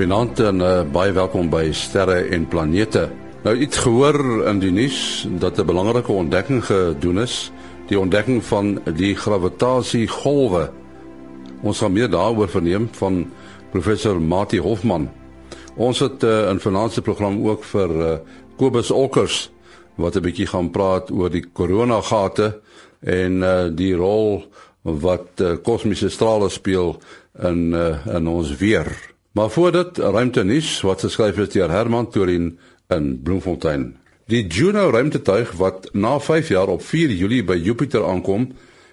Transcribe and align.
Goeienaand 0.00 0.38
en 0.40 0.62
uh, 0.64 0.68
baie 0.88 1.12
welkom 1.12 1.50
by 1.52 1.74
Sterre 1.76 2.22
en 2.32 2.46
Planete. 2.48 3.02
Nou 3.44 3.52
iets 3.60 3.82
gehoor 3.84 4.16
in 4.48 4.62
die 4.62 4.70
nuus 4.72 5.26
dat 5.42 5.60
'n 5.60 5.66
belangrike 5.68 6.12
ontdekking 6.12 6.64
gedoen 6.64 7.20
is, 7.20 7.52
die 7.88 8.00
ontdekking 8.00 8.40
van 8.44 8.80
die 8.96 9.12
gravitasiegolwe. 9.14 10.70
Ons 11.60 11.78
gaan 11.84 11.92
meer 11.92 12.08
daaroor 12.08 12.48
verneem 12.48 12.88
van 12.92 13.28
professor 13.70 14.22
Mati 14.22 14.58
Hofman. 14.60 15.10
Ons 15.76 15.98
het 15.98 16.24
uh, 16.24 16.48
in 16.48 16.60
finansiële 16.60 17.04
program 17.04 17.36
ook 17.44 17.64
vir 17.64 17.90
uh, 17.90 18.16
Kobus 18.56 18.90
Olkers 18.90 19.50
wat 19.96 20.16
'n 20.16 20.22
bietjie 20.22 20.46
gaan 20.46 20.70
praat 20.70 21.10
oor 21.10 21.30
die 21.30 21.44
koronagate 21.52 22.60
en 23.00 23.42
uh, 23.42 23.68
die 23.68 23.94
rol 23.94 24.48
wat 24.82 25.60
kosmiese 25.62 26.06
uh, 26.06 26.12
strale 26.12 26.48
speel 26.48 26.96
in 27.42 27.72
uh, 27.74 28.06
in 28.16 28.26
ons 28.26 28.56
weer. 28.56 29.10
Maar 29.32 29.50
voor 29.50 29.72
dit 29.72 29.98
ruimte 29.98 30.44
nuus 30.44 30.80
wat 30.80 31.00
geskryf 31.00 31.36
is 31.38 31.48
deur 31.48 31.70
Herman 31.70 32.10
Torin 32.10 32.58
in 32.88 33.20
Bloemfontein. 33.22 33.96
Die 34.26 34.46
Juno 34.46 34.88
ruimtetuig 34.90 35.52
wat 35.52 35.88
na 35.92 36.20
5 36.20 36.48
jaar 36.48 36.68
op 36.68 36.82
4 36.82 37.10
Julie 37.10 37.44
by 37.44 37.54
Jupiter 37.62 38.04
aankom, 38.04 38.48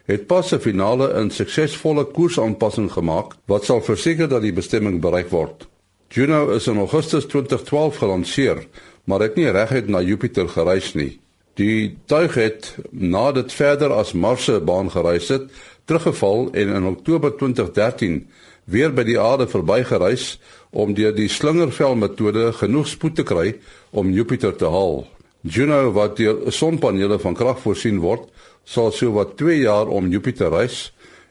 het 0.05 0.27
pas 0.27 0.51
'n 0.53 0.59
finale 0.59 1.07
en 1.07 1.31
suksesvolle 1.31 2.03
koersaanpassing 2.03 2.91
gemaak 2.91 3.33
wat 3.45 3.65
sal 3.65 3.81
verseker 3.81 4.27
dat 4.27 4.41
die 4.41 4.53
bestemming 4.53 5.01
bereik 5.01 5.29
word. 5.29 5.67
Juno 6.09 6.49
is 6.49 6.67
in 6.67 6.77
Augustus 6.77 7.25
2012 7.25 7.97
gelanseer, 7.97 8.67
maar 9.03 9.19
het 9.19 9.35
nie 9.35 9.49
reguit 9.49 9.87
na 9.87 10.01
Jupiter 10.01 10.49
gereis 10.49 10.93
nie. 10.93 11.19
Die 11.53 11.97
tuig 12.05 12.33
het 12.33 12.75
nadat 12.91 13.53
verder 13.53 13.89
as 13.93 14.13
Mars 14.13 14.43
se 14.43 14.59
baan 14.59 14.91
gereis 14.91 15.27
het, 15.27 15.51
teruggeval 15.85 16.49
en 16.51 16.67
in 16.67 16.85
Oktober 16.85 17.35
2013 17.35 18.27
weer 18.67 18.91
by 18.91 19.05
die 19.07 19.19
aarde 19.19 19.47
verbygereis 19.47 20.35
om 20.75 20.93
deur 20.95 21.13
die 21.15 21.29
slingervel 21.31 21.95
metode 21.95 22.51
genoeg 22.59 22.89
spoed 22.91 23.15
te 23.19 23.23
kry 23.27 23.53
om 23.95 24.11
Jupiter 24.11 24.55
te 24.55 24.67
haal. 24.71 25.05
Juno 25.47 25.93
wat 25.95 26.17
deur 26.19 26.51
sonpanele 26.51 27.19
van 27.23 27.37
krag 27.37 27.61
voorsien 27.63 28.01
word, 28.03 28.27
sal 28.67 28.91
so 28.91 29.13
wat 29.15 29.37
2 29.39 29.61
jaar 29.61 29.87
om 29.87 30.11
Jupiter 30.11 30.51
reis 30.51 30.89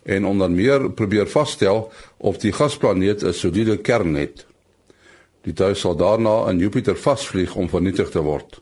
en 0.08 0.24
onder 0.24 0.50
meer 0.50 0.88
probeer 0.96 1.28
vasstel 1.28 1.90
of 2.16 2.38
die 2.40 2.52
gasplaneet 2.52 3.24
'n 3.24 3.32
soliede 3.32 3.76
kern 3.76 4.14
het. 4.14 4.46
Die 5.44 5.52
tuig 5.52 5.76
sal 5.76 5.96
daarna 5.96 6.48
aan 6.48 6.58
Jupiter 6.58 6.96
vasvlieg 6.96 7.54
om 7.54 7.68
vernietig 7.68 8.10
te 8.10 8.22
word. 8.22 8.60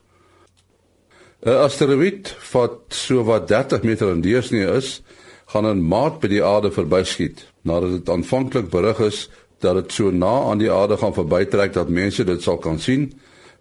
'n 1.47 1.63
Asteroïde 1.63 2.35
wat 2.53 2.81
so 2.89 3.23
wat 3.23 3.49
30 3.49 3.83
meter 3.83 4.11
in 4.11 4.21
deursnee 4.21 4.67
is, 4.67 5.03
gaan 5.47 5.67
in 5.67 5.89
Maart 5.89 6.21
by 6.21 6.29
die 6.29 6.45
aarde 6.45 6.71
verbyskiet 6.73 7.54
nadat 7.65 7.91
dit 7.99 8.09
aanvanklik 8.13 8.69
berig 8.73 9.01
is 9.05 9.29
dat 9.65 9.79
dit 9.81 9.93
so 9.93 10.11
na 10.13 10.33
aan 10.51 10.61
die 10.61 10.71
aarde 10.73 10.97
gaan 11.01 11.15
verbytrek 11.17 11.73
dat 11.73 11.89
mense 11.89 12.25
dit 12.25 12.43
sal 12.43 12.59
kan 12.61 12.79
sien. 12.79 13.13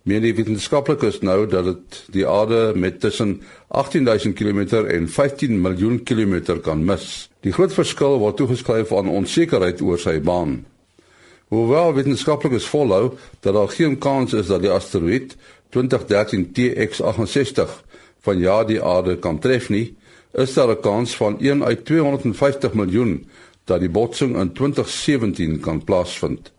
Meen 0.04 0.24
die 0.26 0.34
wetenskaplikes 0.36 1.22
nou 1.24 1.46
dat 1.48 1.70
dit 1.70 2.00
die 2.18 2.26
aarde 2.28 2.74
met 2.76 3.00
tussen 3.00 3.38
18000 3.72 4.36
km 4.36 4.84
en 4.84 5.08
15 5.08 5.62
miljoen 5.62 6.02
kilometer 6.04 6.60
kan 6.60 6.84
mis. 6.84 7.30
Die 7.48 7.56
groot 7.56 7.74
verskil 7.74 8.20
word 8.20 8.38
toegeskryf 8.42 8.92
aan 8.92 9.12
onsekerheid 9.12 9.82
oor 9.82 10.00
sy 10.00 10.18
baan. 10.20 10.66
Hoewel 11.54 11.94
wetenskaplikes 11.96 12.68
volhou 12.68 13.14
dat 13.40 13.54
daar 13.56 13.72
geen 13.72 13.98
kans 13.98 14.34
is 14.34 14.52
dat 14.52 14.64
die 14.66 14.72
asteroïde 14.74 15.38
2013 15.72 16.50
TX68 16.52 17.80
van 18.24 18.40
ja 18.40 18.64
die 18.64 18.82
aarde 18.84 19.16
kan 19.20 19.40
tref 19.40 19.70
nie, 19.70 19.96
is 20.34 20.54
daar 20.54 20.70
'n 20.70 20.82
kans 20.82 21.16
van 21.16 21.40
1 21.40 21.64
uit 21.64 21.86
250 21.86 22.74
miljoen 22.74 23.26
dat 23.70 23.80
die 23.80 23.90
botsing 23.90 24.36
in 24.40 24.54
2017 24.54 25.60
kan 25.64 25.84
plaasvind. 25.84 26.52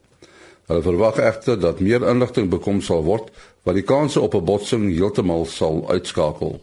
Hulle 0.67 0.83
verwag 0.83 1.19
egter 1.21 1.59
dat 1.61 1.81
meer 1.85 2.07
inligting 2.09 2.49
bekom 2.51 2.81
sal 2.81 3.05
word 3.05 3.29
wat 3.65 3.77
die 3.77 3.85
kanse 3.85 4.21
op 4.21 4.35
'n 4.35 4.45
botsing 4.45 4.89
heeltemal 4.93 5.45
sal 5.47 5.85
uitskakel. 5.91 6.61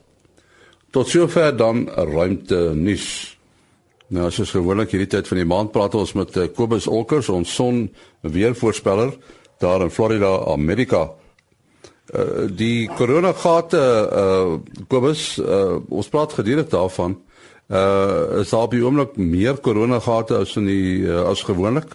Tot 0.92 1.08
sover 1.08 1.56
dan 1.58 1.90
ruimte 1.90 2.72
nuus. 2.76 3.38
Nou 4.08 4.26
as 4.26 4.40
ons 4.40 4.52
gewoonlik 4.52 4.92
hierdie 4.92 5.08
tyd 5.08 5.28
van 5.28 5.38
die 5.38 5.46
maand 5.46 5.72
praat 5.72 5.96
ons 5.96 6.14
met 6.14 6.38
eh, 6.38 6.50
Kobus 6.56 6.88
Olkers, 6.88 7.30
ons 7.30 7.54
son 7.56 7.90
weervoorspeller 8.22 9.14
daar 9.60 9.82
in 9.82 9.92
Florida, 9.92 10.46
Amerika. 10.46 11.12
Uh, 12.12 12.50
die 12.50 12.90
koronagate 12.98 13.80
uh 14.12 14.58
Kobus, 14.88 15.38
uh, 15.38 15.78
ons 15.90 16.10
praat 16.10 16.34
gedurig 16.34 16.68
daarvan 16.68 17.16
uh 17.72 18.40
is 18.40 18.50
daar 18.50 18.68
op 18.68 18.72
die 18.72 18.84
oomblik 18.84 19.16
meer 19.16 19.60
koronagate 19.60 20.36
as 20.36 20.56
in 20.60 20.66
die 20.68 21.08
uh, 21.08 21.22
as 21.24 21.44
gewoonlik? 21.48 21.94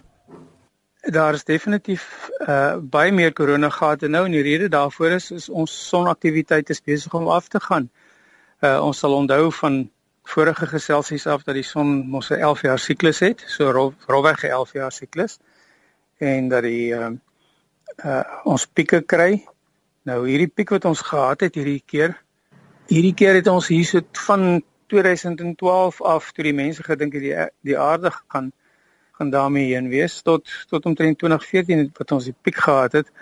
Daar 1.00 1.34
is 1.34 1.44
definitief 1.44 2.30
uh 2.48 2.76
baie 2.80 3.12
meer 3.12 3.32
koronagate 3.32 4.08
nou 4.08 4.24
en 4.24 4.32
die 4.32 4.42
rede 4.42 4.68
daarvoor 4.68 5.18
is 5.18 5.30
is 5.30 5.48
ons 5.48 5.74
sonaktiwiteit 5.88 6.70
is 6.70 6.80
besig 6.80 7.14
om 7.14 7.28
af 7.28 7.48
te 7.48 7.60
gaan. 7.60 7.90
Uh 8.64 8.80
ons 8.82 8.98
sal 8.98 9.12
onthou 9.12 9.52
van 9.52 9.90
vorige 10.26 10.66
geselsies 10.66 11.26
af 11.26 11.44
dat 11.44 11.54
die 11.54 11.66
son 11.66 12.08
mos 12.08 12.30
'n 12.30 12.40
11 12.40 12.62
jaar 12.62 12.78
siklus 12.78 13.20
het, 13.20 13.44
so 13.46 13.70
rofweg 14.06 14.44
'n 14.44 14.50
11 14.50 14.72
jaar 14.72 14.92
siklus 14.92 15.38
en 16.18 16.48
dat 16.48 16.62
die 16.62 16.94
uh 16.94 17.10
uh 18.04 18.22
ons 18.44 18.66
pieke 18.66 19.02
kry. 19.02 19.44
Nou 20.02 20.28
hierdie 20.28 20.52
piek 20.54 20.70
wat 20.70 20.84
ons 20.84 21.00
gehad 21.00 21.40
het 21.40 21.54
hierdie 21.54 21.82
keer, 21.86 22.16
hierdie 22.88 23.14
keer 23.14 23.34
het 23.34 23.46
ons 23.46 23.68
hierso 23.68 24.00
van 24.12 24.62
2012 24.86 26.02
af 26.02 26.32
toe 26.32 26.44
die 26.44 26.54
mense 26.54 26.82
gedink 26.82 27.12
het 27.12 27.22
die 27.22 27.36
die 27.60 27.78
aarde 27.78 28.10
gaan 28.26 28.52
gaan 29.16 29.30
daarmee 29.30 29.72
heen 29.72 29.88
wees 29.88 30.22
tot 30.22 30.48
tot 30.68 30.84
omtrent 30.84 31.18
2014 31.18 31.90
wat 31.96 32.12
ons 32.12 32.24
die 32.24 32.34
piek 32.42 32.56
gehad 32.56 32.92
het 32.92 33.12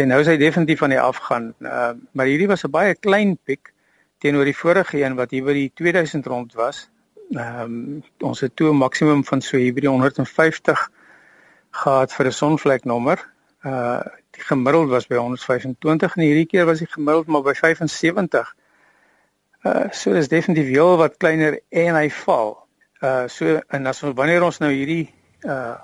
en 0.00 0.08
nou 0.08 0.20
is 0.20 0.30
hy 0.30 0.38
definitief 0.40 0.80
van 0.80 0.92
die 0.94 1.00
afgaan. 1.00 1.52
Uh, 1.60 1.92
maar 2.16 2.26
hierdie 2.26 2.48
was 2.48 2.64
'n 2.64 2.70
baie 2.70 2.94
klein 2.94 3.36
piek 3.44 3.72
teenoor 4.18 4.44
die 4.44 4.56
vorige 4.56 5.02
een 5.04 5.14
wat 5.14 5.30
hier 5.30 5.44
by 5.44 5.52
die 5.52 5.70
2000 5.74 6.26
rond 6.26 6.54
was. 6.54 6.88
Ehm 7.30 7.60
um, 7.60 8.02
ons 8.20 8.40
het 8.40 8.56
toe 8.56 8.70
'n 8.70 8.76
maksimum 8.76 9.24
van 9.24 9.40
so 9.42 9.56
hier 9.56 9.74
by 9.74 9.80
die 9.80 9.88
150 9.88 10.90
gehad 11.70 12.12
vir 12.12 12.26
'n 12.26 12.32
sonvleknommer. 12.32 13.18
Uh 13.64 14.00
die 14.32 14.44
gemiddeld 14.48 14.88
was 14.88 15.06
by 15.06 15.16
125 15.16 16.16
en 16.16 16.22
hierdie 16.22 16.46
keer 16.46 16.64
was 16.64 16.78
die 16.78 16.88
gemiddeld 16.88 17.26
maar 17.26 17.42
by 17.42 17.54
75. 17.54 18.54
Uh 19.62 19.86
so 19.94 20.10
dis 20.10 20.26
definitief 20.26 20.72
heel 20.74 20.96
wat 20.98 21.20
kleiner 21.22 21.60
en 21.70 21.94
hy 21.94 22.08
val. 22.24 22.56
Uh 22.98 23.28
so 23.30 23.60
en 23.70 23.86
as 23.86 24.02
ons 24.02 24.16
wanneer 24.18 24.42
ons 24.42 24.58
nou 24.58 24.72
hierdie 24.72 25.12
uh 25.46 25.76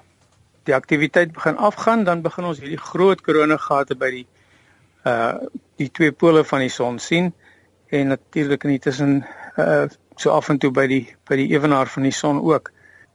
die 0.67 0.75
aktiwiteit 0.75 1.31
begin 1.33 1.57
afgaan, 1.57 2.03
dan 2.05 2.25
begin 2.25 2.49
ons 2.51 2.59
hierdie 2.59 2.81
groot 2.91 3.23
koronagate 3.23 3.95
by 3.95 4.11
die 4.17 4.25
uh 5.07 5.39
die 5.79 5.89
twee 5.95 6.11
pole 6.11 6.43
van 6.45 6.67
die 6.67 6.73
son 6.75 6.99
sien 6.99 7.31
en 7.95 8.11
natuurlik 8.17 8.67
in 8.67 8.81
tussen 8.83 9.15
uh 9.57 9.87
so 10.19 10.35
af 10.35 10.51
en 10.51 10.59
toe 10.59 10.73
by 10.75 10.89
die 10.91 11.05
by 11.31 11.39
die 11.39 11.49
ewenaar 11.55 11.87
van 11.87 12.03
die 12.03 12.17
son 12.19 12.43
ook. 12.43 12.73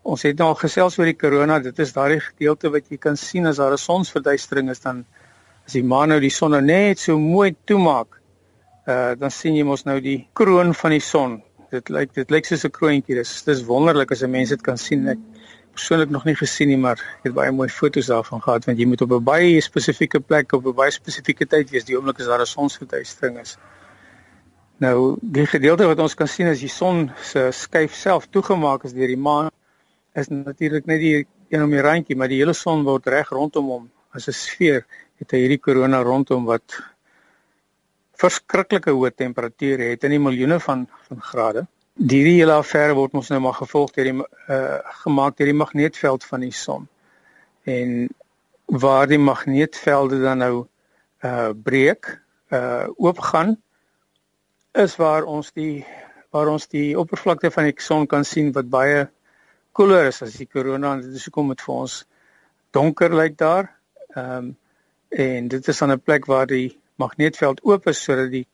Ons 0.07 0.23
het 0.23 0.39
nou 0.39 0.53
al 0.53 0.59
gesels 0.63 0.95
oor 0.99 1.11
die 1.11 1.19
korona, 1.19 1.59
dit 1.59 1.79
is 1.79 1.91
daardie 1.91 2.23
gedeelte 2.23 2.71
wat 2.71 2.87
jy 2.87 2.97
kan 3.03 3.19
sien 3.19 3.51
as 3.51 3.59
daar 3.59 3.75
'n 3.75 3.83
sonsverduistering 3.83 4.71
is 4.71 4.79
dan 4.79 5.03
as 5.67 5.75
die 5.75 5.83
maan 5.83 6.15
nou 6.15 6.19
die 6.23 6.31
son 6.31 6.51
nou 6.51 6.61
net 6.61 6.99
so 6.99 7.19
mooi 7.19 7.51
toemaak 7.65 8.22
uh 8.87 9.15
dan 9.19 9.31
sien 9.31 9.55
jy 9.55 9.63
mos 9.63 9.85
nou 9.85 9.99
die 10.01 10.27
kroon 10.33 10.73
van 10.73 10.91
die 10.91 11.03
son. 11.03 11.41
Dit 11.71 11.89
lyk 11.89 12.13
dit 12.13 12.31
lyk 12.31 12.45
soos 12.45 12.65
'n 12.65 12.71
kroontjie. 12.71 13.15
Dis 13.15 13.43
dis 13.43 13.63
wonderlik 13.65 14.11
as 14.11 14.23
'n 14.23 14.31
mens 14.31 14.49
dit 14.49 14.61
kan 14.61 14.77
sien. 14.77 15.07
Ek 15.07 15.19
persoonlik 15.73 16.09
nog 16.09 16.25
nie 16.25 16.35
gesien 16.35 16.67
nie, 16.67 16.77
maar 16.77 16.99
ek 16.99 17.29
het 17.29 17.33
baie 17.33 17.51
mooi 17.51 17.69
foto's 17.69 18.07
daarvan 18.07 18.41
gehad 18.41 18.65
want 18.65 18.77
jy 18.77 18.85
moet 18.85 19.01
op 19.01 19.11
'n 19.11 19.23
baie 19.23 19.61
spesifieke 19.61 20.19
plek 20.19 20.53
op 20.53 20.65
'n 20.65 20.75
baie 20.75 20.91
spesifieke 20.91 21.45
tyd 21.45 21.69
wees 21.69 21.85
die 21.85 21.95
oomblik 21.95 22.19
as 22.19 22.27
daar 22.27 22.41
'n 22.41 22.45
sonsverduistering 22.45 23.39
is. 23.39 23.57
Nou, 24.77 25.17
die 25.21 25.45
gedeelte 25.45 25.85
wat 25.85 25.99
ons 25.99 26.13
kan 26.13 26.27
sien 26.27 26.47
is 26.47 26.59
die 26.59 26.69
son 26.69 27.11
se 27.21 27.51
skyf 27.51 27.93
self 27.93 28.27
toegemaak 28.27 28.83
is 28.83 28.93
deur 28.93 29.07
die 29.07 29.17
maan 29.17 29.49
is 30.13 30.27
natuurlik 30.27 30.85
net 30.85 30.99
die 30.99 31.27
een 31.49 31.63
om 31.63 31.69
die 31.69 31.81
randjie, 31.81 32.15
maar 32.15 32.27
die 32.27 32.37
hele 32.37 32.53
son 32.53 32.83
word 32.83 33.07
reg 33.07 33.29
rondom 33.29 33.65
hom 33.65 33.91
as 34.11 34.27
'n 34.27 34.31
sfeer 34.33 34.85
het 35.19 35.31
hy 35.31 35.37
hierdie 35.37 35.59
korona 35.59 36.01
rondom 36.01 36.45
wat 36.45 36.77
verskriklike 38.21 38.91
hoë 38.93 39.13
temperature 39.15 39.89
het 39.91 40.03
in 40.03 40.15
die 40.15 40.21
miljoene 40.21 40.59
van 40.59 40.87
van 41.07 41.21
grade. 41.21 41.65
Hierdie 41.97 42.39
hele 42.39 42.57
affære 42.57 42.95
word 42.97 43.13
ons 43.13 43.29
nou 43.29 43.39
maar 43.43 43.57
gevolg 43.57 43.93
deur 43.95 44.09
die 44.09 44.15
uh 44.17 44.79
gemaak 45.03 45.37
deur 45.37 45.51
die 45.51 45.61
magneetveld 45.61 46.23
van 46.29 46.45
die 46.45 46.53
son. 46.53 46.87
En 47.63 48.09
waar 48.65 49.07
die 49.07 49.19
magneetvelde 49.21 50.21
dan 50.21 50.37
nou 50.37 50.53
uh 51.23 51.51
breek, 51.53 52.19
uh 52.49 52.87
oopgaan 52.97 53.57
is 54.73 54.95
waar 54.97 55.23
ons 55.29 55.51
die 55.53 55.85
waar 56.33 56.49
ons 56.49 56.65
die 56.67 56.97
oppervlakte 56.97 57.51
van 57.53 57.69
die 57.69 57.75
son 57.77 58.07
kan 58.09 58.25
sien 58.25 58.51
wat 58.53 58.69
baie 58.69 59.05
koeler 59.77 60.07
is 60.09 60.21
as 60.25 60.37
die 60.37 60.49
korona 60.49 60.95
en 60.95 61.03
dit 61.05 61.13
is 61.13 61.25
hoekom 61.29 61.51
dit 61.53 61.61
vir 61.61 61.75
ons 61.75 61.97
donker 62.73 63.13
lyk 63.13 63.37
daar. 63.37 63.69
Ehm 64.15 64.37
um, 64.37 64.51
en 65.13 65.47
dit 65.47 65.67
is 65.69 65.81
aan 65.81 65.91
'n 65.93 66.01
plek 66.01 66.25
waar 66.25 66.47
die 66.49 66.79
magneetveld 66.95 67.61
oop 67.63 67.87
is 67.87 68.03
sodat 68.03 68.31
die 68.31 68.47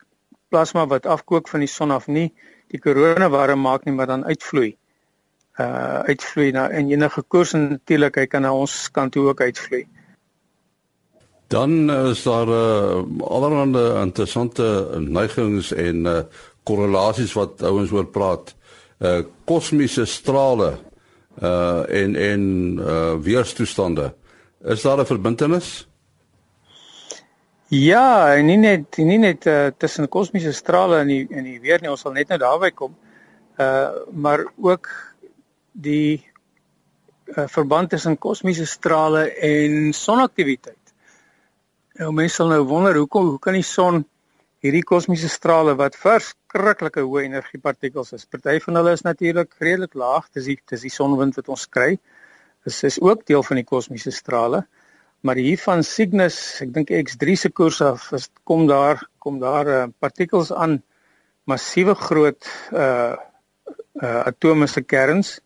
plasma 0.49 0.85
wat 0.87 1.05
afkook 1.05 1.47
van 1.47 1.59
die 1.59 1.71
son 1.71 1.91
af 1.91 2.07
nie 2.07 2.29
die 2.69 2.79
korona 2.81 3.29
warm 3.29 3.63
maak 3.65 3.85
nie 3.85 3.93
maar 3.93 4.09
dan 4.09 4.25
uitvloei. 4.25 4.75
Uh 5.59 6.03
uitvloei 6.09 6.51
na 6.55 6.69
en 6.69 6.91
enige 6.91 7.23
koers 7.27 7.53
en 7.53 7.69
natuurlik 7.75 8.21
hy 8.21 8.27
kan 8.27 8.45
na 8.45 8.53
ons 8.53 8.75
kant 8.95 9.13
toe 9.13 9.27
ook 9.29 9.41
uitvloei. 9.41 9.87
Dan 11.49 11.89
is 11.89 12.21
daar 12.23 12.47
uh, 12.47 13.01
allerlei 13.25 14.03
interessante 14.03 14.99
neigings 15.01 15.71
en 15.73 16.05
uh, 16.05 16.19
korrelasies 16.63 17.33
wat 17.33 17.63
ouens 17.65 17.91
oor 17.91 18.05
praat. 18.05 18.53
Uh 18.99 19.23
kosmiese 19.45 20.05
strale 20.05 20.77
uh 21.41 21.83
en 21.89 22.15
en 22.15 22.43
uh 22.79 23.15
weerstoestande. 23.23 24.13
Is 24.63 24.81
daar 24.81 24.99
'n 24.99 25.05
verbintenis? 25.05 25.88
Ja, 27.69 28.33
en 28.33 28.47
nie 28.49 28.57
net 28.57 28.97
nie 28.97 29.19
net 29.21 29.45
uh, 29.45 29.67
tussen 29.77 30.07
kosmiese 30.09 30.55
strale 30.57 31.03
en 31.03 31.09
die 31.11 31.27
en 31.29 31.45
die 31.45 31.59
weer 31.61 31.77
nie, 31.83 31.91
ons 31.91 32.01
sal 32.01 32.15
net 32.15 32.31
nou 32.33 32.39
daarby 32.41 32.71
kom. 32.73 32.95
Uh 33.61 34.07
maar 34.09 34.41
ook 34.57 34.89
die 35.77 36.17
uh, 37.35 37.45
verband 37.45 37.91
tussen 37.93 38.17
kosmiese 38.17 38.65
strale 38.65 39.27
en 39.45 39.93
sonaktiwiteit. 39.93 40.95
Nou 42.01 42.09
mense 42.17 42.39
sal 42.39 42.49
nou 42.49 42.63
wonder 42.65 42.97
hoekom 42.97 43.29
hoe 43.35 43.39
kan 43.39 43.53
die 43.53 43.67
son 43.67 44.01
hierdie 44.65 44.83
kosmiese 44.83 45.29
strale 45.29 45.77
wat 45.77 45.99
verskriklike 45.99 47.05
hoë 47.05 47.27
energiepartikels 47.27 48.15
is. 48.17 48.25
Party 48.25 48.57
van 48.65 48.81
hulle 48.81 48.97
is 48.97 49.05
natuurlik 49.05 49.53
redelik 49.61 49.93
laag, 49.93 50.25
dis 50.33 50.49
die 50.49 50.57
dis 50.73 50.89
die 50.89 50.95
sonwind 50.97 51.37
wat 51.37 51.53
ons 51.53 51.69
kry. 51.69 51.99
Dit 52.65 52.83
is 52.89 52.97
ook 52.97 53.27
deel 53.29 53.45
van 53.45 53.61
die 53.61 53.69
kosmiese 53.77 54.11
strale. 54.11 54.65
Maar 55.21 55.35
hier 55.35 55.59
van 55.59 55.83
Cygnus, 55.83 56.37
ek 56.63 56.73
dink 56.73 56.93
X3 56.95 57.35
se 57.35 57.49
koers 57.51 57.81
af, 57.83 58.11
is 58.15 58.29
kom 58.47 58.67
daar 58.67 59.01
kom 59.19 59.39
daar 59.39 59.67
uh, 59.67 59.81
partikels 59.99 60.53
aan 60.53 60.79
massiewe 61.49 61.95
groot 61.95 62.47
uh 62.71 63.15
uh 63.99 64.21
atome 64.29 64.67
se 64.67 64.81
kerns 64.81 65.39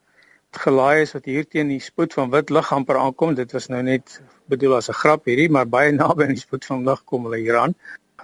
gelaai 0.53 1.01
is 1.01 1.15
wat 1.15 1.25
hier 1.25 1.47
teen 1.49 1.71
die 1.73 1.81
spoed 1.81 2.13
van 2.13 2.29
wit 2.29 2.51
lig 2.53 2.69
amper 2.71 2.99
aankom. 3.01 3.33
Dit 3.33 3.55
was 3.57 3.71
nou 3.73 3.81
net 3.81 4.21
bedoel 4.45 4.75
as 4.77 4.89
'n 4.89 4.99
grap 5.01 5.25
hierdie, 5.25 5.49
maar 5.49 5.65
baie 5.65 5.91
naby 6.03 6.27
aan 6.27 6.37
die 6.37 6.45
spoed 6.45 6.65
van 6.65 6.85
lig 6.85 7.03
kom 7.09 7.25
hulle 7.25 7.41
hier 7.41 7.57
aan 7.57 7.73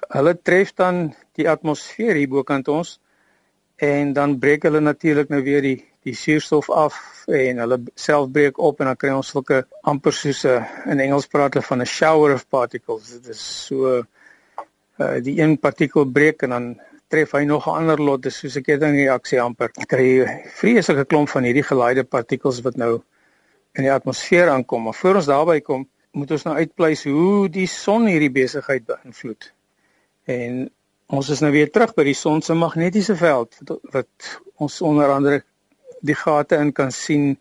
hulle 0.08 0.34
tref 0.42 0.74
dan 0.78 1.10
die 1.38 1.48
atmosfeer 1.50 2.18
hier 2.20 2.32
bokant 2.32 2.70
ons 2.72 2.98
en 3.90 4.14
dan 4.14 4.38
breek 4.40 4.66
hulle 4.68 4.82
natuurlik 4.84 5.32
nou 5.34 5.42
weer 5.44 5.64
die 5.66 5.78
die 6.10 6.18
suurstof 6.18 6.70
af 6.74 6.98
en 7.30 7.62
hulle 7.64 7.80
self 7.96 8.30
breek 8.34 8.60
op 8.70 8.82
en 8.82 8.92
dan 8.92 9.00
kry 9.00 9.12
ons 9.14 9.32
sulke 9.36 9.64
amper 9.92 10.16
soos 10.16 10.46
'n 10.46 10.66
in 10.92 11.00
Engels 11.06 11.28
praat 11.28 11.54
hulle 11.54 11.66
van 11.72 11.82
'n 11.82 11.94
shower 11.98 12.34
of 12.34 12.48
particles. 12.50 13.12
Dit 13.16 13.28
is 13.36 13.42
so 13.68 14.04
uh, 15.00 15.18
die 15.24 15.40
een 15.42 15.58
partikel 15.60 16.06
breek 16.06 16.42
en 16.44 16.50
dan 16.50 16.66
tref 17.10 17.32
hy 17.32 17.44
nog 17.44 17.68
'n 17.68 17.78
ander 17.82 18.02
lot. 18.02 18.24
Dis 18.24 18.40
soos 18.40 18.58
'n 18.58 18.64
kettingreaksie 18.64 19.42
amper 19.42 19.70
kry 19.88 20.06
jy 20.06 20.26
vreeslike 20.62 21.06
klomp 21.06 21.30
van 21.30 21.44
hierdie 21.44 21.64
gelaaide 21.64 22.04
partikels 22.04 22.62
wat 22.62 22.76
nou 22.76 23.02
in 23.78 23.84
die 23.84 23.94
atmosfeer 23.94 24.50
aankom. 24.50 24.84
Maar 24.84 24.98
voor 25.02 25.16
ons 25.16 25.26
daarby 25.26 25.60
kom 25.62 25.88
moet 26.12 26.32
ons 26.32 26.44
nou 26.44 26.56
uitpleis 26.56 27.04
hoe 27.04 27.50
die 27.50 27.68
son 27.68 28.08
hierdie 28.10 28.32
besigheid 28.34 28.86
beïnvloed. 28.86 29.54
En 30.26 30.70
ons 31.08 31.30
is 31.30 31.42
nou 31.42 31.52
weer 31.52 31.70
terug 31.72 31.94
by 31.98 32.04
die 32.04 32.18
son 32.18 32.42
se 32.42 32.54
magnetiese 32.54 33.16
veld 33.16 33.56
wat, 33.66 33.80
wat 33.94 34.42
ons 34.58 34.82
onder 34.82 35.12
andere 35.14 35.44
die 36.02 36.16
gate 36.16 36.56
in 36.56 36.74
kan 36.74 36.92
sien 36.92 37.38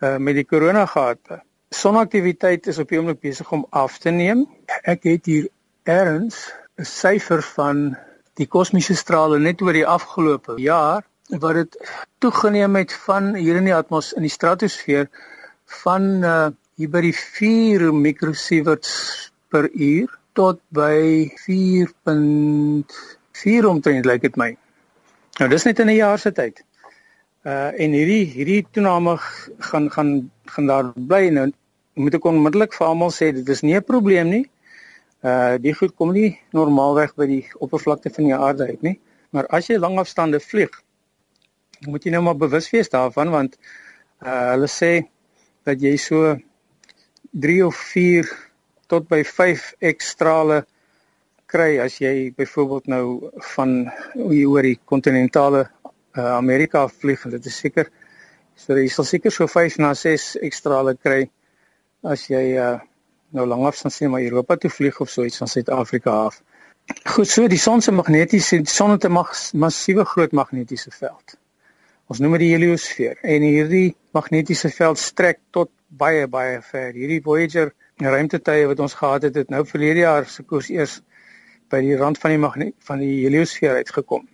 uh, 0.00 0.16
met 0.16 0.34
die 0.34 0.44
koronagate. 0.44 1.42
Sonaktiwiteit 1.74 2.66
is 2.66 2.78
op 2.78 2.88
die 2.88 2.98
oomblik 2.98 3.20
besig 3.20 3.52
om 3.52 3.66
af 3.70 3.98
te 3.98 4.10
neem. 4.10 4.46
Ek 4.82 5.06
het 5.08 5.26
hier 5.26 5.48
erns 5.84 6.52
'n 6.78 6.84
syfer 6.84 7.42
van 7.42 7.96
die 8.36 8.46
kosmiese 8.46 8.94
strale 8.94 9.38
net 9.38 9.62
oor 9.62 9.72
die 9.72 9.86
afgelope 9.86 10.60
jaar 10.60 11.02
wat 11.28 11.54
dit 11.54 11.90
toegeneem 12.18 12.76
het 12.76 12.92
van 13.06 13.34
hier 13.34 13.56
in 13.56 13.64
die 13.64 13.74
atmos 13.74 14.12
in 14.12 14.22
die 14.22 14.30
stratosfeer 14.30 15.08
van 15.82 16.02
uh, 16.22 16.48
hier 16.76 16.90
by 16.92 17.00
die 17.00 17.16
4 17.16 17.94
mikrosieverts 17.94 19.30
per 19.50 19.70
uur 19.72 20.18
tot 20.36 20.60
by 20.68 21.32
4.4 21.48 23.64
omtrent 23.66 24.06
lyk 24.06 24.22
dit 24.22 24.36
my. 24.36 24.56
Nou 25.40 25.48
dis 25.50 25.64
net 25.64 25.78
in 25.80 25.88
'n 25.88 25.96
jaar 25.96 26.18
se 26.18 26.32
tyd. 26.32 26.64
Uh 27.46 27.70
en 27.78 27.92
hierdie 27.94 28.24
hierdie 28.26 28.62
toename 28.74 29.12
gaan 29.68 29.84
gaan 29.94 30.08
gaan 30.50 30.66
daar 30.66 30.88
bly 31.10 31.28
nou 31.30 31.44
moet 31.94 32.16
ek 32.18 32.24
onmiddellik 32.26 32.72
vir 32.74 32.86
almal 32.86 33.12
sê 33.14 33.28
dit 33.36 33.48
is 33.54 33.62
nie 33.62 33.76
'n 33.76 33.86
probleem 33.86 34.30
nie. 34.30 34.46
Uh 35.22 35.54
die 35.66 35.74
goed 35.80 35.94
kom 35.94 36.10
nie 36.12 36.40
normaalweg 36.50 37.14
by 37.14 37.26
die 37.26 37.44
oppervlakte 37.62 38.10
van 38.10 38.24
die 38.24 38.34
aarde 38.34 38.66
uit 38.66 38.82
nie. 38.82 38.98
Maar 39.30 39.46
as 39.58 39.70
jy 39.70 39.78
lang 39.78 39.98
afstande 39.98 40.40
vlieg, 40.40 40.74
moet 41.86 42.04
jy 42.04 42.10
nou 42.10 42.22
maar 42.22 42.36
bewus 42.36 42.70
wees 42.74 42.90
daarvan 42.90 43.30
want 43.30 43.58
uh 44.26 44.50
hulle 44.56 44.66
sê 44.66 45.06
dat 45.62 45.80
jy 45.80 45.96
so 45.96 46.36
3 47.30 47.62
of 47.66 47.76
4 47.94 48.26
tot 48.90 49.08
by 49.08 49.22
5 49.22 49.74
ekstrale 49.78 50.64
kry 51.46 51.78
as 51.78 52.00
jy 52.02 52.32
byvoorbeeld 52.34 52.86
nou 52.90 53.30
van 53.54 53.86
oor 54.18 54.66
die 54.66 54.78
kontinentale 54.84 55.68
uh, 56.16 56.36
Amerika 56.36 56.86
vlieg 56.88 57.24
en 57.24 57.36
dit 57.36 57.46
is 57.46 57.56
seker 57.64 57.90
so 58.56 58.76
jy 58.76 58.88
sal 58.92 59.04
seker 59.04 59.32
so 59.32 59.46
5 59.46 59.78
na 59.84 59.94
6 59.94 60.36
ekstrale 60.48 60.96
kry 60.96 61.26
as 62.02 62.26
jy 62.30 62.44
uh, 62.60 62.76
nou 63.36 63.46
langaf 63.46 63.76
sien 63.76 63.90
sien 63.90 64.10
maar 64.10 64.24
Europa 64.24 64.56
toe 64.56 64.70
vlieg 64.70 65.00
of 65.00 65.10
so 65.10 65.24
iets 65.24 65.40
van 65.42 65.48
Suid-Afrika 65.48 66.12
af. 66.26 66.42
Goed, 67.04 67.28
so 67.28 67.48
die 67.50 67.58
son 67.58 67.82
se 67.82 67.92
magnetiese 67.92 68.60
son 68.70 68.94
het 68.94 69.04
'n 69.04 69.12
massiewe 69.58 70.04
groot 70.04 70.32
magnetiese 70.32 70.90
veld. 70.90 71.36
Ons 72.06 72.18
noem 72.18 72.36
dit 72.38 72.40
die 72.40 72.52
heliosfeer 72.52 73.18
en 73.22 73.42
hierdie 73.42 73.96
magnetiese 74.14 74.70
veld 74.70 74.98
strek 74.98 75.40
tot 75.50 75.70
baie 75.88 76.26
baie 76.28 76.62
ver. 76.62 76.92
Hierdie 76.92 77.20
Voyager 77.22 77.72
ruimtetye 77.98 78.66
wat 78.66 78.80
ons 78.80 78.94
gehad 78.94 79.22
het, 79.22 79.34
het 79.34 79.48
nou 79.48 79.64
verlede 79.66 80.04
jaar 80.04 80.26
se 80.26 80.42
koers 80.42 80.68
eers 80.70 81.00
by 81.68 81.80
die 81.80 81.96
rand 81.96 82.18
van 82.18 82.30
die 82.30 82.38
magneet 82.38 82.74
van 82.78 82.98
die 82.98 83.24
heliosfeer 83.24 83.74
uitgekom. 83.82 84.28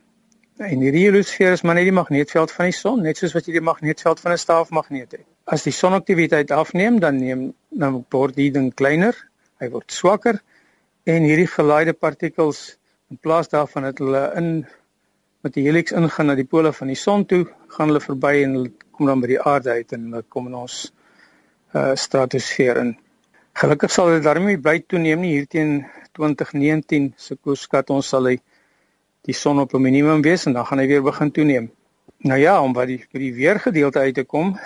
En 0.60 0.82
hierdie 0.84 1.06
heliosfeer 1.06 1.54
is 1.56 1.62
maar 1.64 1.78
net 1.78 1.86
die 1.88 1.96
magneetveld 1.96 2.50
van 2.52 2.68
die 2.68 2.76
son, 2.76 3.00
net 3.02 3.16
soos 3.16 3.32
wat 3.32 3.46
jy 3.48 3.54
die 3.56 3.64
magneetveld 3.64 4.20
van 4.20 4.32
'n 4.32 4.38
staafmagneet 4.38 5.12
het. 5.16 5.24
As 5.44 5.64
die 5.64 5.72
sonaktiwiteit 5.72 6.50
afneem, 6.50 6.98
dan 7.00 7.16
neem 7.16 7.54
dan 7.70 8.04
word 8.10 8.36
die 8.36 8.50
ding 8.50 8.74
kleiner, 8.74 9.16
hy 9.60 9.68
word 9.70 9.90
swakker 9.90 10.42
en 11.04 11.24
hierdie 11.24 11.48
gelaaide 11.48 11.92
partikels 11.92 12.76
in 13.10 13.16
plaas 13.16 13.48
daarvan 13.48 13.82
dat 13.82 13.98
hulle 13.98 14.32
in 14.36 14.66
met 15.42 15.54
die 15.54 15.64
helix 15.64 15.92
ingaan 15.92 16.26
na 16.26 16.34
die 16.34 16.46
pole 16.46 16.72
van 16.72 16.86
die 16.86 17.00
son 17.00 17.24
toe, 17.26 17.46
gaan 17.68 17.88
hulle 17.88 18.00
verby 18.00 18.42
en 18.42 18.54
hulle 18.54 18.72
kom 18.92 19.06
dan 19.06 19.20
by 19.20 19.32
die 19.32 19.40
aarde 19.40 19.70
uit 19.70 19.92
en 19.92 20.04
hulle 20.10 20.22
kom 20.28 20.46
in 20.46 20.54
ons 20.54 20.92
uh 21.74 21.94
stratosfeer 21.96 22.76
in. 22.76 22.96
Gelukkig 23.56 23.90
sal 23.90 24.12
dit 24.12 24.22
daarmee 24.22 24.60
bly 24.60 24.78
toeneem 24.86 25.20
nie 25.20 25.32
hier 25.32 25.46
teen 25.46 25.86
2019 26.12 27.14
se 27.16 27.36
koerskat 27.36 27.90
ons 27.90 28.08
sal 28.08 28.28
hy 28.28 28.38
die 29.28 29.34
son 29.34 29.60
op 29.60 29.74
'n 29.74 29.82
minimum 29.82 30.22
wees 30.22 30.46
en 30.46 30.52
dan 30.52 30.66
gaan 30.66 30.78
hy 30.78 30.86
weer 30.86 31.02
begin 31.02 31.30
toeneem. 31.30 31.70
Nou 32.18 32.38
ja, 32.40 32.62
om 32.62 32.72
by 32.72 32.86
die 32.86 33.04
by 33.12 33.18
die 33.18 33.34
weergedeelte 33.34 33.98
uit 33.98 34.14
te 34.14 34.24
kom, 34.24 34.58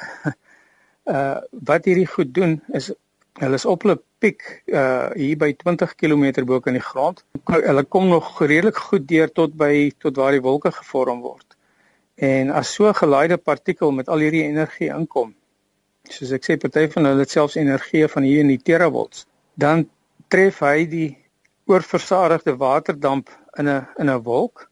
uh 1.16 1.38
wat 1.50 1.84
hierdie 1.84 2.06
goed 2.06 2.34
doen 2.34 2.60
is 2.72 2.92
hulle 3.38 3.54
is 3.54 3.64
op 3.64 3.82
hulle 3.82 4.00
piek 4.18 4.62
uh 4.66 5.10
hier 5.14 5.36
by 5.36 5.52
20 5.52 5.94
km 5.94 6.44
bo 6.44 6.60
kan 6.60 6.72
die 6.72 6.82
grond. 6.82 7.25
Hulle 7.44 7.84
kom 7.84 8.08
nog 8.08 8.40
redelik 8.40 8.76
goed 8.76 9.08
deur 9.08 9.32
tot 9.32 9.56
by 9.56 9.92
tot 9.98 10.16
waar 10.16 10.32
die 10.32 10.42
wolke 10.42 10.72
gevorm 10.72 11.20
word. 11.20 11.56
En 12.14 12.50
as 12.50 12.75
so 12.75 12.88
'n 12.88 12.94
gelaaide 12.94 13.36
partikel 13.36 13.92
met 13.92 14.08
al 14.08 14.18
hierdie 14.18 14.44
energie 14.44 14.88
inkom, 14.88 15.34
soos 16.08 16.32
ek 16.32 16.44
sê 16.44 16.56
party 16.56 16.88
van 16.92 17.04
hulle 17.04 17.25
het 17.25 17.30
selfs 17.30 17.56
energie 17.56 18.06
van 18.08 18.22
hier 18.22 18.40
in 18.40 18.52
die 18.52 18.62
teravolts 18.62 19.26
dan 19.54 19.86
tref 20.28 20.60
hy 20.64 20.86
die 20.90 21.10
oorversadigde 21.66 22.56
waterdamp 22.60 23.30
in 23.58 23.68
'n 23.68 23.86
in 23.98 24.10
'n 24.10 24.22
wolk. 24.22 24.70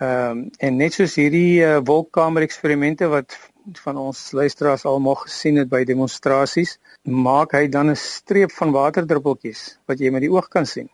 Ehm 0.00 0.30
um, 0.30 0.50
en 0.58 0.76
net 0.76 0.92
soos 0.92 1.14
hierdie 1.14 1.62
uh, 1.62 1.78
wolkkamer 1.90 2.42
eksperimente 2.42 3.06
wat 3.08 3.38
van 3.84 3.96
ons 3.96 4.32
luisteraars 4.32 4.84
almal 4.84 5.14
gesien 5.14 5.56
het 5.56 5.68
by 5.68 5.84
demonstrasies 5.88 6.78
maak 7.04 7.54
hy 7.56 7.68
dan 7.68 7.90
'n 7.90 7.96
streep 7.96 8.52
van 8.52 8.72
waterdruppeltjies 8.72 9.78
wat 9.86 9.98
jy 9.98 10.10
met 10.10 10.20
die 10.26 10.32
oog 10.32 10.48
kan 10.48 10.66
sien. 10.66 10.90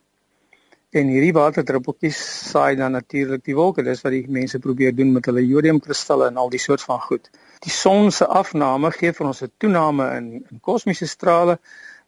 En 0.90 1.06
hierdie 1.06 1.32
waterdruppeltjies 1.32 2.20
saai 2.50 2.76
dan 2.76 2.92
natuurlik 2.92 3.44
die 3.44 3.54
wolke. 3.54 3.82
Dis 3.82 4.02
wat 4.02 4.12
die 4.12 4.25
mense 4.28 4.59
probeer 4.59 4.94
doen 4.94 5.12
met 5.12 5.26
hulle 5.26 5.47
jodiumkristalle 5.47 6.26
en 6.26 6.37
al 6.37 6.50
die 6.50 6.59
soort 6.59 6.82
van 6.82 7.00
goed. 7.00 7.30
Die 7.62 7.70
son 7.70 8.11
se 8.11 8.26
afname 8.26 8.90
gee 8.90 9.12
vir 9.12 9.26
ons 9.26 9.42
'n 9.42 9.52
toename 9.59 10.16
in 10.16 10.32
in 10.50 10.61
kosmiese 10.61 11.06
strale 11.06 11.59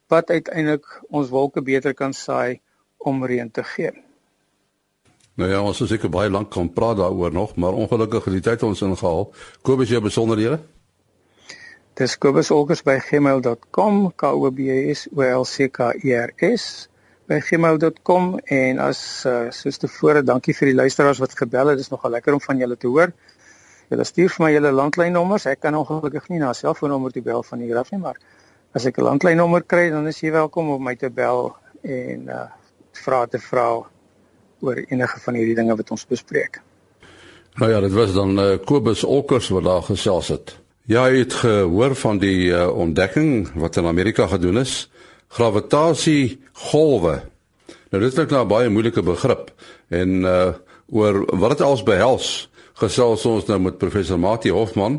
wat 0.09 0.31
uiteindelik 0.31 0.87
ons 1.11 1.31
wolke 1.31 1.63
beter 1.63 1.95
kan 1.95 2.13
saai 2.13 2.61
om 2.99 3.25
reën 3.25 3.51
te 3.51 3.65
gee. 3.65 3.93
Nou 5.41 5.49
ja, 5.49 5.63
ons 5.65 5.79
seker 5.89 6.11
baie 6.13 6.29
lank 6.29 6.51
kan 6.53 6.69
praat 6.73 6.99
daaroor 6.99 7.33
nog, 7.33 7.57
maar 7.57 7.73
ongelukkig 7.73 8.25
het 8.29 8.35
die 8.37 8.45
tyd 8.45 8.63
ons 8.69 8.83
ingehaal. 8.85 9.31
Kobus, 9.65 9.89
jy 9.89 10.01
besonderhede? 10.05 10.59
Dis 11.97 12.19
kobusolkers@gmail.com, 12.21 14.13
k 14.17 14.23
o 14.29 14.51
b 14.51 14.59
s 14.93 15.09
o 15.13 15.23
l 15.23 15.45
c 15.45 15.69
k 15.73 15.93
e 16.05 16.13
r 16.17 16.33
s 16.37 16.89
by 17.29 17.41
gmail.com 17.41 18.39
en 18.45 18.79
as 18.79 19.25
uh, 19.25 19.49
soos 19.51 19.79
tevore, 19.81 20.23
dankie 20.23 20.55
vir 20.57 20.67
die 20.73 20.77
luisteraars 20.77 21.21
wat 21.23 21.37
gebel 21.39 21.73
het. 21.73 21.77
Dit 21.81 21.87
is 21.87 21.93
nogal 21.93 22.11
lekker 22.11 22.33
om 22.37 22.41
van 22.41 22.59
julle 22.59 22.77
te 22.77 22.89
hoor. 22.89 23.13
Julle 23.89 24.05
stuur 24.05 24.29
vir 24.37 24.45
my 24.45 24.51
julle 24.53 24.73
landlynnommers. 24.73 25.47
Ek 25.49 25.61
kan 25.65 25.77
ongelukkig 25.77 26.29
nie 26.29 26.41
na 26.41 26.53
selfoonnommer 26.53 27.13
toe 27.13 27.23
bel 27.25 27.43
van 27.43 27.65
hier 27.65 27.77
af 27.81 27.93
nie, 27.93 28.01
maar 28.01 28.21
as 28.73 28.85
ek 28.85 28.99
'n 28.99 29.05
landlynnommer 29.09 29.65
kry, 29.65 29.89
dan 29.91 30.07
is 30.09 30.21
jy 30.21 30.31
welkom 30.33 30.71
om 30.77 30.83
my 30.83 30.97
te 30.97 31.09
bel 31.11 31.57
en 31.83 32.29
uh 32.29 32.49
vra 32.93 33.27
te 33.27 33.39
vra 33.39 33.92
oor 34.63 34.79
enige 34.89 35.21
van 35.25 35.39
hierdie 35.39 35.59
dinge 35.59 35.77
wat 35.77 35.91
ons 35.91 36.07
bespreek. 36.09 36.61
Nou 37.61 37.69
ja, 37.71 37.81
dit 37.85 37.93
was 37.93 38.15
dan 38.17 38.39
uh, 38.41 38.57
Kobus 38.65 39.05
Olkers 39.05 39.51
wat 39.53 39.67
daar 39.67 39.83
gesels 39.83 40.31
het. 40.33 40.57
Ja, 40.89 41.05
jy 41.11 41.23
het 41.23 41.35
gehoor 41.43 41.95
van 41.95 42.19
die 42.23 42.49
uh, 42.51 42.67
ontdekking 42.71 43.53
wat 43.61 43.77
in 43.77 43.87
Amerika 43.87 44.27
gedoen 44.27 44.63
is, 44.63 44.89
gravitasie 45.29 46.41
golwe. 46.71 47.21
Nou 47.93 48.01
dit 48.03 48.15
klink 48.15 48.31
na 48.31 48.43
'n 48.43 48.49
baie 48.49 48.69
moeilike 48.73 49.03
begrip 49.03 49.53
en 49.89 50.23
uh 50.25 50.53
oor 50.93 51.23
wat 51.41 51.57
dit 51.57 51.61
als 51.65 51.83
behels, 51.83 52.51
gesels 52.77 53.25
ons 53.25 53.47
nou 53.49 53.59
met 53.65 53.79
professor 53.81 54.19
Mati 54.19 54.51
Hofman, 54.53 54.99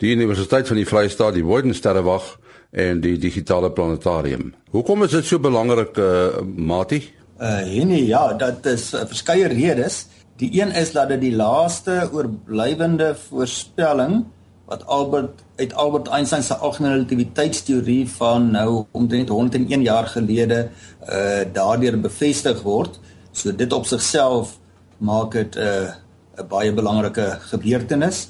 die 0.00 0.14
Universiteit 0.14 0.68
van 0.68 0.76
die 0.76 0.86
Vrye 0.88 1.10
State, 1.12 1.34
die 1.36 1.44
Boydensterrewag 1.44 2.38
en 2.70 3.02
die 3.04 3.18
digitale 3.20 3.70
planetarium. 3.70 4.54
Hoekom 4.72 5.04
is 5.04 5.10
dit 5.10 5.28
so 5.28 5.38
belangrik, 5.38 5.98
uh, 6.00 6.40
Mati? 6.56 7.02
Uh 7.38 7.84
nee, 7.84 8.06
ja, 8.06 8.32
dat 8.34 8.66
is 8.66 8.94
uh, 8.94 9.04
verskeie 9.06 9.46
redes. 9.46 10.06
Die 10.36 10.60
een 10.60 10.72
is 10.74 10.90
dat 10.92 11.08
dit 11.08 11.20
die 11.20 11.36
laaste 11.36 12.08
oorblywende 12.12 13.12
voorspelling 13.28 14.24
wat 14.66 14.82
Albert 14.86 15.44
uit 15.56 15.74
Albert 15.74 16.08
Einstein 16.08 16.42
se 16.42 16.54
algemene 16.54 16.94
relativiteitsteorie 16.94 18.08
van 18.10 18.50
nou 18.50 18.84
omtrent 18.90 19.28
101 19.28 19.82
jaar 19.82 20.06
gelede 20.06 20.68
uh 21.06 21.46
daardeur 21.52 22.00
bevestig 22.00 22.62
word. 22.62 22.98
So 23.32 23.54
dit 23.54 23.72
op 23.72 23.86
sigself 23.86 24.58
maak 24.98 25.32
dit 25.32 25.54
'n 25.54 25.60
uh, 25.62 25.94
'n 26.42 26.48
baie 26.48 26.74
belangrike 26.74 27.38
gebeurtenis. 27.40 28.28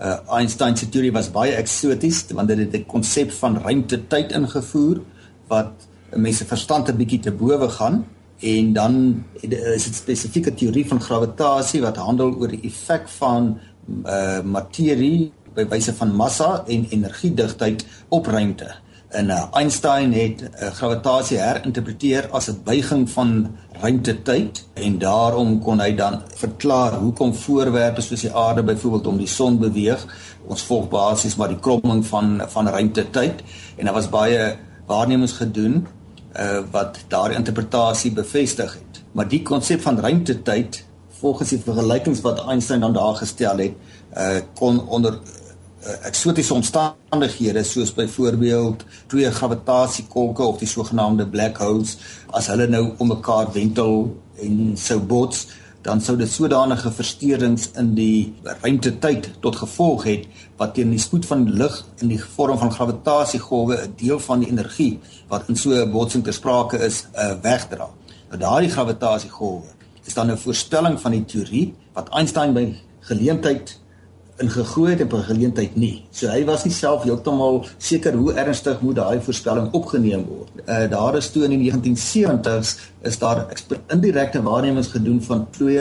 Uh 0.00 0.18
Einstein 0.30 0.76
se 0.76 0.88
teorie 0.88 1.12
was 1.12 1.30
baie 1.30 1.54
eksoties 1.54 2.24
want 2.30 2.48
dit 2.48 2.58
het 2.58 2.72
'n 2.72 2.86
konsep 2.86 3.32
van 3.32 3.58
ruimte-tyd 3.58 4.32
ingevoer 4.32 5.00
wat 5.46 5.72
mense 6.14 6.44
verstand 6.44 6.88
'n 6.88 6.96
bietjie 6.96 7.20
te 7.20 7.32
bowe 7.32 7.68
gaan 7.68 8.04
en 8.44 8.72
dan 8.76 8.96
is 9.40 9.86
dit 9.88 9.96
spesifieke 9.96 10.54
teorie 10.54 10.84
van 10.88 11.00
gravitasie 11.00 11.80
wat 11.84 11.96
handel 11.96 12.34
oor 12.36 12.52
die 12.52 12.64
effek 12.68 13.08
van 13.18 13.54
uh 14.04 14.40
materie 14.42 15.32
by 15.54 15.64
wyse 15.70 15.92
van 15.94 16.14
massa 16.18 16.64
en 16.66 16.86
energiedigtheid 16.90 17.84
op 18.08 18.26
ruimte. 18.26 18.72
En 19.14 19.28
uh, 19.30 19.44
Einstein 19.54 20.12
het 20.12 20.40
uh, 20.42 20.70
gravitasie 20.74 21.38
herinterpreteer 21.38 22.26
as 22.34 22.48
'n 22.50 22.60
buiging 22.64 23.10
van 23.10 23.56
ruimte-tyd 23.80 24.64
en 24.74 24.98
daarom 24.98 25.60
kon 25.62 25.80
hy 25.80 25.94
dan 25.94 26.22
verklaar 26.34 26.98
hoekom 26.98 27.34
voorwerpe 27.34 28.00
soos 28.00 28.20
die 28.20 28.34
aarde 28.34 28.62
byvoorbeeld 28.62 29.06
om 29.06 29.16
die 29.16 29.30
son 29.30 29.58
beweeg. 29.58 30.06
Ons 30.46 30.62
volg 30.62 30.88
basies 30.88 31.36
maar 31.36 31.48
die 31.48 31.60
kromming 31.60 32.06
van 32.06 32.42
van 32.48 32.68
ruimte-tyd 32.68 33.42
en 33.76 33.84
daar 33.84 33.94
was 33.94 34.08
baie 34.08 34.56
waarnemings 34.86 35.32
gedoen 35.32 35.86
uh, 36.38 36.62
wat 36.70 36.98
daardie 37.08 37.38
interpretasie 37.38 38.12
bevestig 38.12 38.72
het. 38.72 39.02
Maar 39.12 39.28
die 39.28 39.42
konsep 39.42 39.82
van 39.82 40.00
ruimte-tyd 40.00 40.84
volgens 41.20 41.54
die 41.54 41.60
vergelykings 41.62 42.20
wat 42.20 42.44
Einstein 42.46 42.80
dan 42.80 42.92
daar 42.92 43.14
gestel 43.16 43.58
het, 43.58 43.72
uh, 44.16 44.40
kon 44.54 44.80
onder 44.88 45.14
uh, 45.14 46.06
eksotiese 46.06 46.54
omstandighede 46.54 47.62
soos 47.64 47.94
byvoorbeeld 47.94 48.84
twee 49.06 49.30
gravitasiekolke 49.30 50.42
of 50.42 50.58
die 50.58 50.68
sogenaamde 50.68 51.26
black 51.28 51.58
holes 51.62 51.96
as 52.30 52.48
hulle 52.52 52.66
nou 52.68 52.92
om 52.98 53.08
mekaar 53.14 53.52
wentel 53.52 54.10
en 54.42 54.72
sou 54.80 54.98
bots 55.00 55.46
dan 55.84 56.00
sou 56.00 56.16
dit 56.16 56.30
sodanige 56.30 56.90
versteurings 56.96 57.68
in 57.80 57.90
die 57.96 58.32
ruimtetyd 58.62 59.28
tot 59.44 59.58
gevolg 59.60 60.06
het 60.08 60.24
wat 60.60 60.72
teen 60.76 60.94
die 60.94 61.02
spoed 61.02 61.26
van 61.28 61.44
lig 61.60 61.76
in 62.00 62.08
die 62.14 62.20
vorm 62.36 62.58
van 62.58 62.72
gravitasiegolwe 62.72 63.76
'n 63.82 63.92
deel 64.00 64.20
van 64.20 64.40
die 64.40 64.48
energie 64.48 64.98
wat 65.28 65.48
in 65.48 65.56
so 65.56 65.70
'n 65.70 65.90
botsing 65.92 66.24
ter 66.24 66.32
sprake 66.32 66.78
is, 66.78 67.04
uh, 67.14 67.34
wegdra. 67.42 67.90
Nou 68.28 68.40
daardie 68.40 68.70
gravitasiegolwe 68.70 69.68
is 70.04 70.14
dan 70.14 70.30
'n 70.30 70.38
voorstelling 70.38 71.00
van 71.00 71.10
die 71.10 71.24
teorie 71.24 71.74
wat 71.92 72.08
Einstein 72.08 72.54
by 72.54 72.74
geleentheid 73.00 73.78
ingegooi 74.42 74.90
het 74.90 75.02
op 75.02 75.12
'n 75.12 75.22
geleentheid 75.22 75.76
nie. 75.76 76.04
So 76.10 76.28
hy 76.28 76.44
was 76.44 76.64
nie 76.64 76.72
self 76.72 77.02
heeltemal 77.02 77.66
seker 77.78 78.12
hoe 78.14 78.32
ernstig 78.32 78.80
moet 78.80 78.96
daai 78.96 79.20
voorspelling 79.20 79.72
opgeneem 79.72 80.24
word. 80.24 80.50
Uh 80.66 80.90
daar 80.90 81.16
is 81.16 81.30
toe 81.30 81.44
in 81.44 81.50
die 81.50 81.72
1970s 81.72 82.78
is 83.02 83.18
daar 83.18 83.46
indirekte 83.88 84.42
waarnemings 84.42 84.88
gedoen 84.88 85.22
van 85.22 85.46
twee 85.50 85.78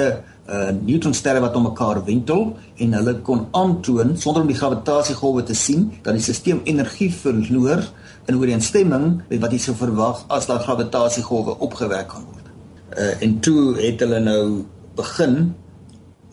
uh 0.49 0.69
neutronsterre 0.85 1.39
wat 1.39 1.55
om 1.55 1.63
mekaar 1.63 2.05
wentel 2.05 2.57
en 2.75 2.93
hulle 2.93 3.21
kon 3.21 3.47
aantoon 3.51 4.17
sonder 4.17 4.41
om 4.41 4.47
die 4.47 4.57
gravitasiegolwe 4.57 5.43
te 5.43 5.53
sien 5.55 5.91
dat 6.01 6.13
die 6.13 6.21
stelsel 6.21 6.59
energie 6.63 7.13
verloor 7.13 7.83
in 8.25 8.37
ooreenstemming 8.37 9.21
met 9.29 9.39
wat 9.39 9.51
jy 9.51 9.57
sou 9.57 9.75
verwag 9.75 10.25
as 10.27 10.45
daar 10.45 10.59
gravitasiegolwe 10.59 11.57
opgewek 11.59 12.07
kan 12.07 12.23
word. 12.23 12.47
Uh 12.97 13.21
en 13.21 13.39
toe 13.39 13.75
het 13.81 13.99
hulle 13.99 14.19
nou 14.19 14.65
begin 14.95 15.55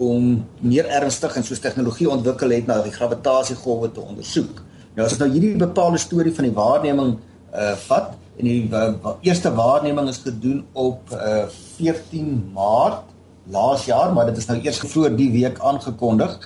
om 0.01 0.47
meer 0.65 0.89
ernstig 0.89 1.37
en 1.37 1.45
soos 1.45 1.61
tegnologie 1.61 2.09
ontwikkel 2.09 2.55
het 2.57 2.69
na 2.71 2.79
die 2.85 2.95
gravitasiegolwe 2.95 3.91
te 3.93 4.01
ondersoek. 4.01 4.63
Nou 4.97 5.05
as 5.05 5.13
ons 5.15 5.21
nou 5.21 5.29
hierdie 5.35 5.53
bepaalde 5.61 6.01
storie 6.01 6.33
van 6.35 6.49
die 6.49 6.57
waarneming 6.57 7.19
uh 7.51 7.75
vat 7.85 8.15
en 8.41 8.47
die 8.47 8.63
uh, 8.71 9.13
eerste 9.27 9.51
waarneming 9.53 10.09
is 10.09 10.23
gedoen 10.25 10.63
op 10.73 11.13
uh 11.13 11.45
14 11.77 12.33
Maart 12.55 13.11
laas 13.51 13.85
jaar, 13.85 14.13
maar 14.15 14.31
dit 14.31 14.39
is 14.39 14.47
nou 14.49 14.59
eers 14.63 14.81
vroeër 14.81 15.17
die 15.19 15.31
week 15.35 15.61
aangekondig 15.61 16.39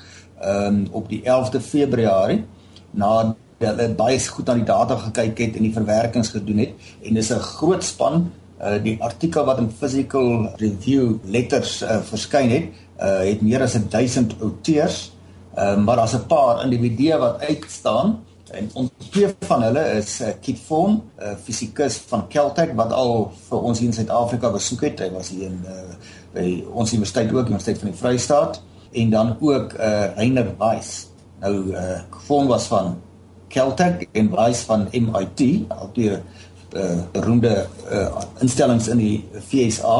um 0.42 0.84
op 0.90 1.08
die 1.08 1.22
11de 1.22 1.60
Februarie 1.62 2.42
na 2.90 3.34
hulle 3.62 3.88
baie 3.96 4.18
goed 4.18 4.48
aan 4.50 4.64
die 4.64 4.68
data 4.68 4.96
gekyk 5.06 5.38
het 5.38 5.58
en 5.58 5.68
die 5.68 5.74
verwerkings 5.74 6.32
gedoen 6.34 6.64
het 6.64 6.88
en 7.06 7.14
dis 7.14 7.30
'n 7.30 7.46
groot 7.54 7.84
span 7.84 8.32
uh 8.60 8.76
die 8.82 8.96
artikel 9.02 9.44
wat 9.44 9.58
in 9.58 9.70
Physical 9.70 10.48
Review 10.56 11.18
letters 11.24 11.82
uh, 11.82 12.00
verskyn 12.02 12.50
het 12.50 12.68
uh 13.00 13.24
het 13.26 13.42
meer 13.42 13.62
as 13.62 13.74
1000 13.74 14.36
auteurs. 14.40 15.12
Ehm 15.54 15.78
uh, 15.78 15.84
maar 15.84 15.96
daar's 15.96 16.14
'n 16.14 16.26
paar 16.26 16.64
individue 16.64 17.18
wat 17.18 17.40
uitstaan 17.40 18.24
en 18.50 18.70
ons 18.72 18.90
twee 19.10 19.28
van 19.40 19.62
hulle 19.62 19.82
is 19.98 20.20
uh, 20.20 20.28
Kit 20.40 20.58
Von, 20.66 20.90
'n 20.90 21.22
uh, 21.22 21.34
fisikus 21.42 21.96
van 21.96 22.28
Caltech 22.28 22.74
wat 22.74 22.92
al 22.92 23.32
vir 23.48 23.60
ons 23.60 23.78
hier 23.78 23.88
in 23.88 23.94
Suid-Afrika 23.94 24.50
besoek 24.50 24.80
het. 24.80 25.00
Hy 25.00 25.10
was 25.10 25.28
hier 25.28 25.46
in 25.50 25.64
uh, 25.66 25.96
by 26.34 26.64
ons 26.72 26.92
universiteit 26.92 27.32
ook, 27.32 27.46
Universiteit 27.46 27.78
van 27.78 27.90
die 27.90 27.98
Vrystaat 27.98 28.62
en 28.92 29.10
dan 29.10 29.36
ook 29.40 29.72
uh 29.72 30.14
Reiner 30.16 30.54
Weiss. 30.58 31.08
Nou 31.40 31.74
uh 31.74 32.00
Von 32.26 32.46
was 32.46 32.66
van 32.66 32.96
Caltech 33.48 34.06
en 34.12 34.30
Weiss 34.30 34.62
van 34.66 34.88
MIT, 34.90 35.40
albei 35.68 36.22
uh 36.74 37.00
beroemde 37.12 37.66
uh 37.90 38.22
instellings 38.42 38.88
in 38.88 38.98
die 38.98 39.24
VSA 39.48 39.98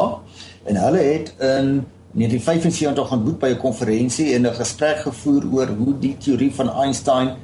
en 0.63 0.75
hulle 0.75 0.97
het 0.97 1.33
in 1.39 1.85
1975 2.15 3.11
ontmoet 3.11 3.39
by 3.39 3.49
'n 3.53 3.57
konferensie 3.57 4.33
en 4.33 4.47
'n 4.47 4.55
gesprek 4.55 4.97
gevoer 4.97 5.43
oor 5.51 5.67
hoe 5.67 5.99
die 5.99 6.17
teorie 6.17 6.53
van 6.53 6.69
Einstein 6.73 7.35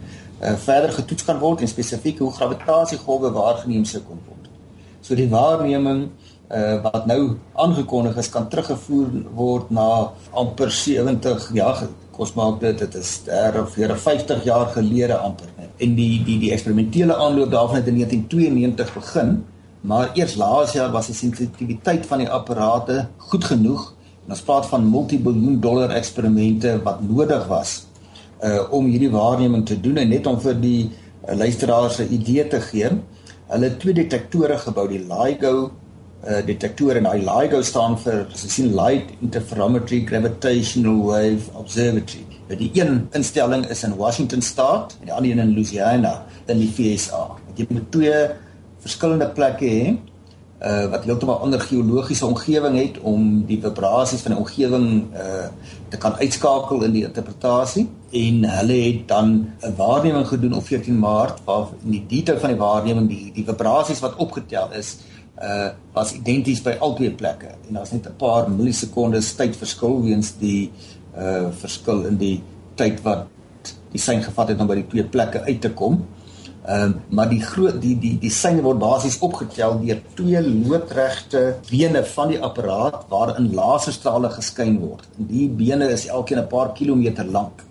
uh, 0.42 0.54
verder 0.56 0.92
getoets 0.92 1.26
kan 1.26 1.40
word 1.40 1.62
en 1.62 1.68
spesifiek 1.68 2.20
hoe 2.20 2.32
gravitasiegolwe 2.32 3.32
waargeneem 3.32 3.86
sou 3.86 4.02
kon 4.02 4.20
word. 4.28 4.50
So 5.02 5.16
die 5.16 5.30
waarneming 5.30 6.10
uh, 6.52 6.82
wat 6.82 7.06
nou 7.06 7.38
aangekondig 7.54 8.18
is 8.18 8.30
kan 8.30 8.48
teruggevoer 8.50 9.10
word 9.36 9.70
na 9.70 10.12
amper 10.32 10.72
70 10.72 11.50
jaar 11.54 11.88
kos 12.12 12.34
maak 12.34 12.60
dit 12.60 12.78
dit 12.80 12.96
is 12.96 13.22
30 13.26 14.00
50 14.02 14.44
jaar 14.44 14.68
gelede 14.76 15.18
amper 15.18 15.48
en 15.78 15.96
die 15.96 16.24
die 16.24 16.40
die 16.40 16.52
eksperimentele 16.52 17.16
aanloop 17.16 17.52
daarvan 17.52 17.82
het 17.82 17.88
in 17.88 17.96
1992 18.04 18.94
begin 18.94 19.44
maar 19.82 20.12
eers 20.14 20.36
laas 20.36 20.74
jaar 20.74 20.92
was 20.92 21.08
die 21.08 21.16
sensitiwiteit 21.16 22.06
van 22.06 22.18
die 22.18 22.30
apparate 22.30 23.08
goed 23.18 23.44
genoeg 23.44 23.94
Ons 24.32 24.44
praat 24.46 24.68
van 24.70 24.86
multibiljoen 24.86 25.58
dollar 25.60 25.92
eksperimente 25.98 26.76
wat 26.86 27.02
nodig 27.04 27.48
was 27.50 27.82
uh 28.46 28.62
om 28.74 28.88
hierdie 28.90 29.12
waarneming 29.14 29.66
te 29.66 29.78
doen 29.82 29.98
en 30.02 30.10
net 30.14 30.28
om 30.30 30.38
vir 30.42 30.56
die 30.62 30.82
uh, 30.88 31.36
luisteraars 31.36 32.00
'n 32.00 32.14
idee 32.14 32.48
te 32.48 32.62
gee. 32.62 32.90
Hulle 33.52 33.66
het 33.66 33.80
twee 33.80 33.94
detektore 33.94 34.58
gebou, 34.58 34.88
die 34.88 35.04
LIGO 35.10 35.72
uh 36.22 36.42
detektor 36.46 36.96
en 36.96 37.08
daai 37.10 37.24
LIGO 37.26 37.62
staan 37.66 37.98
vir 37.98 38.28
as 38.34 38.44
jy 38.46 38.52
sien 38.56 38.76
Light 38.78 39.10
Interferometry 39.22 40.04
Gravitational 40.06 41.00
Wave 41.08 41.50
Observatory. 41.58 42.28
Die 42.60 42.70
een 42.76 43.08
instelling 43.18 43.66
is 43.72 43.84
in 43.88 43.96
Washington 43.96 44.42
State 44.42 45.00
en 45.00 45.10
die 45.10 45.14
ander 45.16 45.32
een 45.32 45.40
in 45.40 45.54
Louisiana 45.56 46.26
in 46.46 46.60
die 46.60 46.70
VSA. 46.70 47.24
Jy 47.56 47.66
moet 47.70 47.92
twee 47.92 48.16
verskillende 48.84 49.30
plekke 49.34 49.66
hê 49.66 49.84
uh 50.62 50.86
wat 50.94 51.08
heeltemal 51.10 51.40
ander 51.42 51.60
geologiese 51.60 52.26
omgewing 52.26 52.76
het 52.78 53.00
om 53.02 53.40
die 53.50 53.58
vibrasies 53.64 54.22
van 54.22 54.36
die 54.36 54.42
omgewing 54.42 54.88
uh 55.18 55.48
te 55.90 55.98
kan 55.98 56.14
uitskakel 56.20 56.84
in 56.86 56.94
die 56.94 57.06
interpretasie 57.08 57.88
en 58.20 58.46
hulle 58.46 58.78
het 58.84 59.08
dan 59.08 59.32
'n 59.66 59.74
waarneming 59.78 60.28
gedoen 60.28 60.54
op 60.54 60.66
14 60.66 61.00
Maart 61.00 61.42
waar 61.46 61.74
in 61.84 61.92
die 61.98 62.06
detail 62.08 62.40
van 62.40 62.54
die 62.54 62.60
waarneming 62.60 63.08
die 63.10 63.32
die 63.34 63.46
vibrasies 63.46 64.00
wat 64.06 64.16
opgetel 64.16 64.70
is 64.78 64.98
uh 65.42 65.70
was 65.94 66.14
identies 66.14 66.62
by 66.62 66.76
albei 66.80 67.12
plekke 67.12 67.50
en 67.68 67.74
daar's 67.74 67.92
net 67.92 68.08
'n 68.08 68.18
paar 68.18 68.50
millisekondes 68.50 69.36
tydverskil 69.36 70.02
weens 70.02 70.34
die 70.40 70.72
uh 71.18 71.50
verskil 71.52 72.06
in 72.06 72.18
die 72.18 72.44
tyd 72.76 73.02
wat 73.04 73.28
die 73.92 74.00
sein 74.00 74.24
gevat 74.24 74.48
het 74.48 74.60
om 74.60 74.68
by 74.68 74.76
die 74.76 74.88
twee 74.88 75.04
plekke 75.04 75.42
uit 75.42 75.62
te 75.62 75.74
kom 75.74 76.04
Ehm 76.62 76.90
uh, 76.90 76.96
maar 77.10 77.30
die 77.30 77.42
groot 77.42 77.80
die 77.82 77.96
die 77.98 78.20
die 78.22 78.30
syne 78.30 78.62
word 78.62 78.78
basies 78.78 79.16
opgetel 79.26 79.80
deur 79.82 80.02
twee 80.14 80.42
loodregte 80.46 81.40
bene 81.72 82.04
van 82.06 82.30
die 82.30 82.38
apparaat 82.38 83.08
waarin 83.10 83.48
laserstrale 83.58 84.30
geskyn 84.30 84.78
word. 84.80 85.08
En 85.18 85.26
die 85.32 85.48
bene 85.50 85.88
is 85.90 86.06
elkeen 86.06 86.38
'n 86.38 86.48
paar 86.48 86.72
kilometer 86.74 87.26
lank. 87.26 87.66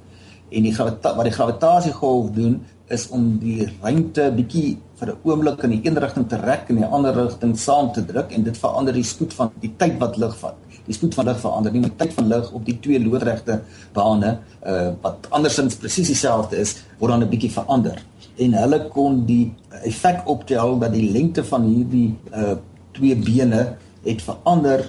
En 0.51 0.63
die 0.63 0.75
wat 0.77 1.23
die 1.23 1.37
gravitasiegolf 1.39 2.31
doen 2.31 2.67
is 2.89 3.09
om 3.09 3.39
die 3.39 3.69
ruimte 3.83 4.33
bietjie 4.35 4.79
vir 5.01 5.09
'n 5.13 5.19
oomblik 5.25 5.63
in 5.65 5.71
die 5.71 5.81
een 5.85 5.99
rigting 5.99 6.29
te 6.29 6.37
rek 6.37 6.69
en 6.69 6.77
in 6.77 6.83
die 6.83 6.93
ander 6.97 7.15
rigting 7.15 7.57
saam 7.59 7.93
te 7.93 8.05
druk 8.05 8.33
en 8.33 8.43
dit 8.43 8.59
verander 8.59 8.95
die 8.95 9.05
spoed 9.05 9.33
van 9.33 9.51
die 9.61 9.73
tyd 9.77 9.99
wat 9.99 10.17
lig 10.17 10.37
vat. 10.37 10.57
Die 10.87 10.95
spoed 10.95 11.15
van 11.15 11.25
lig 11.25 11.41
verander 11.41 11.73
nie, 11.73 11.81
maar 11.81 11.91
die 11.91 12.07
tyd 12.07 12.15
van 12.15 12.29
lig 12.29 12.53
op 12.53 12.65
die 12.65 12.79
twee 12.81 13.01
loodregte 13.01 13.61
bane 13.93 14.39
uh 14.67 14.93
wat 15.03 15.27
andersins 15.31 15.75
presies 15.75 16.07
dieselfde 16.07 16.57
is, 16.57 16.77
word 16.99 17.13
dan 17.13 17.23
'n 17.23 17.29
bietjie 17.29 17.53
verander 17.53 17.99
en 18.41 18.57
hulle 18.57 18.81
kon 18.89 19.25
die 19.27 19.53
effek 19.85 20.29
optel 20.29 20.79
dat 20.79 20.93
die 20.93 21.11
lengte 21.13 21.45
van 21.45 21.67
hierdie 21.69 22.17
uh 22.33 22.57
twee 22.97 23.17
bene 23.17 23.77
het 24.05 24.23
verander 24.23 24.89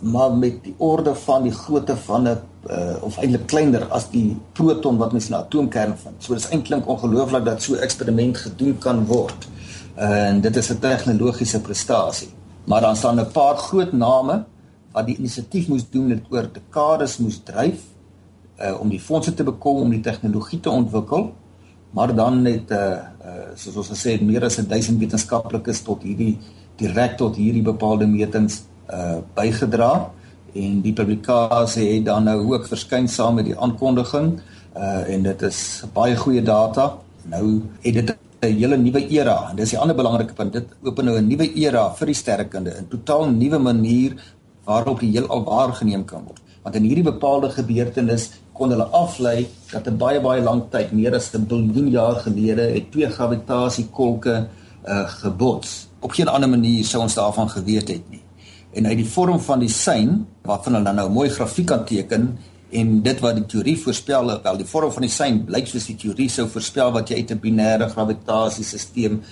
maar 0.00 0.32
met 0.32 0.62
die 0.62 0.74
orde 0.76 1.14
van 1.14 1.42
die 1.42 1.52
grootte 1.52 1.96
van 1.96 2.22
'n 2.22 2.38
uh, 2.70 3.02
of 3.02 3.16
eintlik 3.18 3.46
kleiner 3.46 3.84
as 3.88 4.10
die 4.10 4.36
proton 4.52 4.96
wat 4.96 5.12
mens 5.12 5.28
in 5.28 5.34
'n 5.34 5.38
atoomkern 5.38 5.96
vind. 5.98 6.14
So 6.18 6.34
dit 6.34 6.42
is 6.42 6.50
eintlik 6.50 6.86
ongelooflik 6.86 7.44
dat 7.44 7.62
so 7.62 7.74
'n 7.74 7.82
eksperiment 7.82 8.36
gedoen 8.36 8.78
kan 8.78 9.06
word. 9.06 9.48
Uh, 9.98 10.28
en 10.28 10.40
dit 10.40 10.56
is 10.56 10.70
'n 10.70 10.78
tegnologiese 10.78 11.60
prestasie. 11.60 12.28
Maar 12.64 12.80
dan 12.80 12.96
staan 12.96 13.20
'n 13.20 13.30
paar 13.32 13.56
groot 13.56 13.92
name 13.92 14.44
wat 14.92 15.06
die 15.06 15.16
inisiatief 15.16 15.68
moes 15.68 15.86
doen 15.90 16.08
dit 16.08 16.22
oor 16.30 16.48
dekades 16.52 17.18
moes 17.18 17.40
dryf 17.44 17.82
uh, 18.60 18.80
om 18.80 18.88
die 18.88 19.00
fondse 19.00 19.34
te 19.34 19.44
bekom 19.46 19.82
om 19.84 19.90
die 19.90 20.02
tegnologie 20.04 20.60
te 20.60 20.70
ontwikkel 20.70 21.32
maar 21.90 22.14
dan 22.14 22.44
het 22.44 22.70
uh, 22.70 22.78
uh 22.78 23.36
soos 23.56 23.76
ons 23.80 23.90
gesê 23.94 24.16
het 24.16 24.24
meer 24.24 24.44
as 24.44 24.58
1000 24.60 24.98
wetenskaplikes 25.00 25.80
tot 25.86 26.02
hierdie 26.04 26.36
direk 26.80 27.16
tot 27.16 27.36
hierdie 27.40 27.64
bepaalde 27.64 28.06
metings 28.06 28.62
uh 28.92 29.18
bygedra 29.34 30.10
en 30.54 30.80
die 30.82 30.92
publikasie 30.92 31.88
het 31.94 32.06
dan 32.06 32.24
nou 32.24 32.38
ook 32.52 32.66
verskyn 32.66 33.08
saam 33.08 33.34
met 33.34 33.44
die 33.50 33.58
aankondiging 33.58 34.38
uh 34.76 35.14
en 35.14 35.22
dit 35.22 35.42
is 35.42 35.60
baie 35.92 36.16
goeie 36.16 36.42
data 36.42 36.94
nou 37.24 37.44
het 37.82 37.94
dit 37.94 38.16
'n 38.40 38.54
hele 38.62 38.76
nuwe 38.76 39.08
era 39.08 39.50
en 39.50 39.56
dis 39.56 39.70
die 39.70 39.78
ander 39.78 39.96
belangrike 39.96 40.34
punt 40.34 40.52
dit 40.52 40.66
open 40.82 41.04
nou 41.04 41.16
'n 41.18 41.28
nuwe 41.28 41.54
era 41.54 41.94
vir 41.94 42.06
die 42.06 42.14
sterrekunde 42.22 42.70
'n 42.70 42.88
totaal 42.88 43.30
nuwe 43.30 43.58
manier 43.58 44.12
waarop 44.64 45.00
die 45.00 45.10
heelal 45.10 45.44
waargeneem 45.44 46.04
kan 46.04 46.24
word 46.24 46.40
want 46.62 46.76
in 46.76 46.82
hierdie 46.82 47.04
bepaalde 47.04 47.50
gebeurtenis 47.50 48.30
kon 48.58 48.74
hulle 48.74 48.88
aflei 49.02 49.46
dat 49.72 49.86
'n 49.86 49.96
baie 49.96 50.20
baie 50.20 50.42
lang 50.42 50.62
tyd, 50.70 50.92
meer 50.92 51.14
as 51.14 51.32
'n 51.34 51.46
biljoen 51.46 51.90
jaar 51.90 52.16
gelede, 52.26 52.62
het 52.76 52.90
twee 52.92 53.10
gravitasiekolke 53.10 54.46
uh 54.86 55.08
gebots. 55.08 55.88
Op 56.00 56.10
geen 56.10 56.28
ander 56.28 56.48
manier 56.48 56.84
sou 56.84 57.02
ons 57.02 57.14
daarvan 57.14 57.48
geweet 57.50 57.88
het 57.88 58.10
nie. 58.10 58.22
En 58.72 58.86
uit 58.86 58.96
die 58.96 59.08
vorm 59.08 59.40
van 59.40 59.60
die 59.64 59.72
sein, 59.72 60.26
waarvan 60.42 60.74
hulle 60.74 60.84
dan 60.84 60.94
nou 60.94 61.08
'n 61.08 61.12
mooi 61.12 61.28
grafiek 61.30 61.66
kan 61.66 61.84
teken 61.84 62.38
en 62.70 63.02
dit 63.02 63.20
wat 63.20 63.36
die 63.36 63.46
teorie 63.46 63.78
voorspel, 63.78 64.42
wel 64.42 64.56
die 64.56 64.66
vorm 64.66 64.92
van 64.92 65.02
die 65.02 65.10
sein 65.10 65.44
blyk 65.44 65.66
soos 65.66 65.86
die 65.86 65.96
teorie 65.96 66.28
sou 66.28 66.48
voorspel 66.48 66.92
wat 66.92 67.08
jy 67.08 67.16
uit 67.16 67.30
'n 67.30 67.40
binêre 67.40 67.88
gravitasiesisteem 67.88 69.22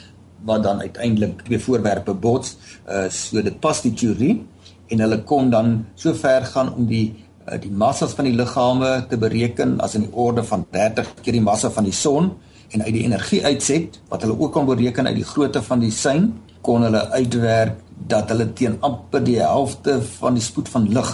wat 0.45 0.63
dan 0.63 0.81
uiteindelik 0.81 1.43
twee 1.45 1.59
voorwerpe 1.59 2.15
bots, 2.15 2.57
uh 2.89 3.11
so 3.11 3.43
dit 3.43 3.61
pas 3.61 3.83
die 3.83 3.95
teorie 3.95 4.47
en 4.89 4.99
hulle 4.99 5.23
kon 5.23 5.51
dan 5.51 5.87
so 5.95 6.15
ver 6.15 6.45
gaan 6.45 6.75
om 6.75 6.87
die 6.87 7.27
Eh, 7.47 7.61
die 7.63 7.71
massas 7.71 8.15
van 8.19 8.27
die 8.27 8.35
liggame 8.35 9.05
te 9.07 9.17
bereken 9.23 9.77
as 9.85 9.95
in 9.95 10.09
die 10.09 10.15
orde 10.19 10.43
van 10.43 10.65
30 10.75 11.13
keer 11.23 11.37
die 11.37 11.45
massa 11.45 11.69
van 11.71 11.87
die 11.87 11.95
son 11.95 12.33
en 12.75 12.83
uit 12.83 12.95
die 12.97 13.05
energie 13.05 13.39
uitset 13.45 14.01
wat 14.11 14.25
hulle 14.25 14.35
ook 14.35 14.51
kan 14.57 14.67
bereken 14.67 15.07
uit 15.07 15.21
die 15.21 15.27
grootte 15.27 15.63
van 15.63 15.85
die 15.85 15.93
sein 15.95 16.33
kon 16.67 16.83
hulle 16.87 17.05
uitwerk 17.15 17.79
dat 18.11 18.31
hulle 18.33 18.51
teen 18.59 18.77
amper 18.87 19.23
die 19.25 19.39
helfte 19.41 20.01
van 20.19 20.37
die 20.37 20.45
spoed 20.45 20.69
van 20.73 20.89
lig 20.93 21.13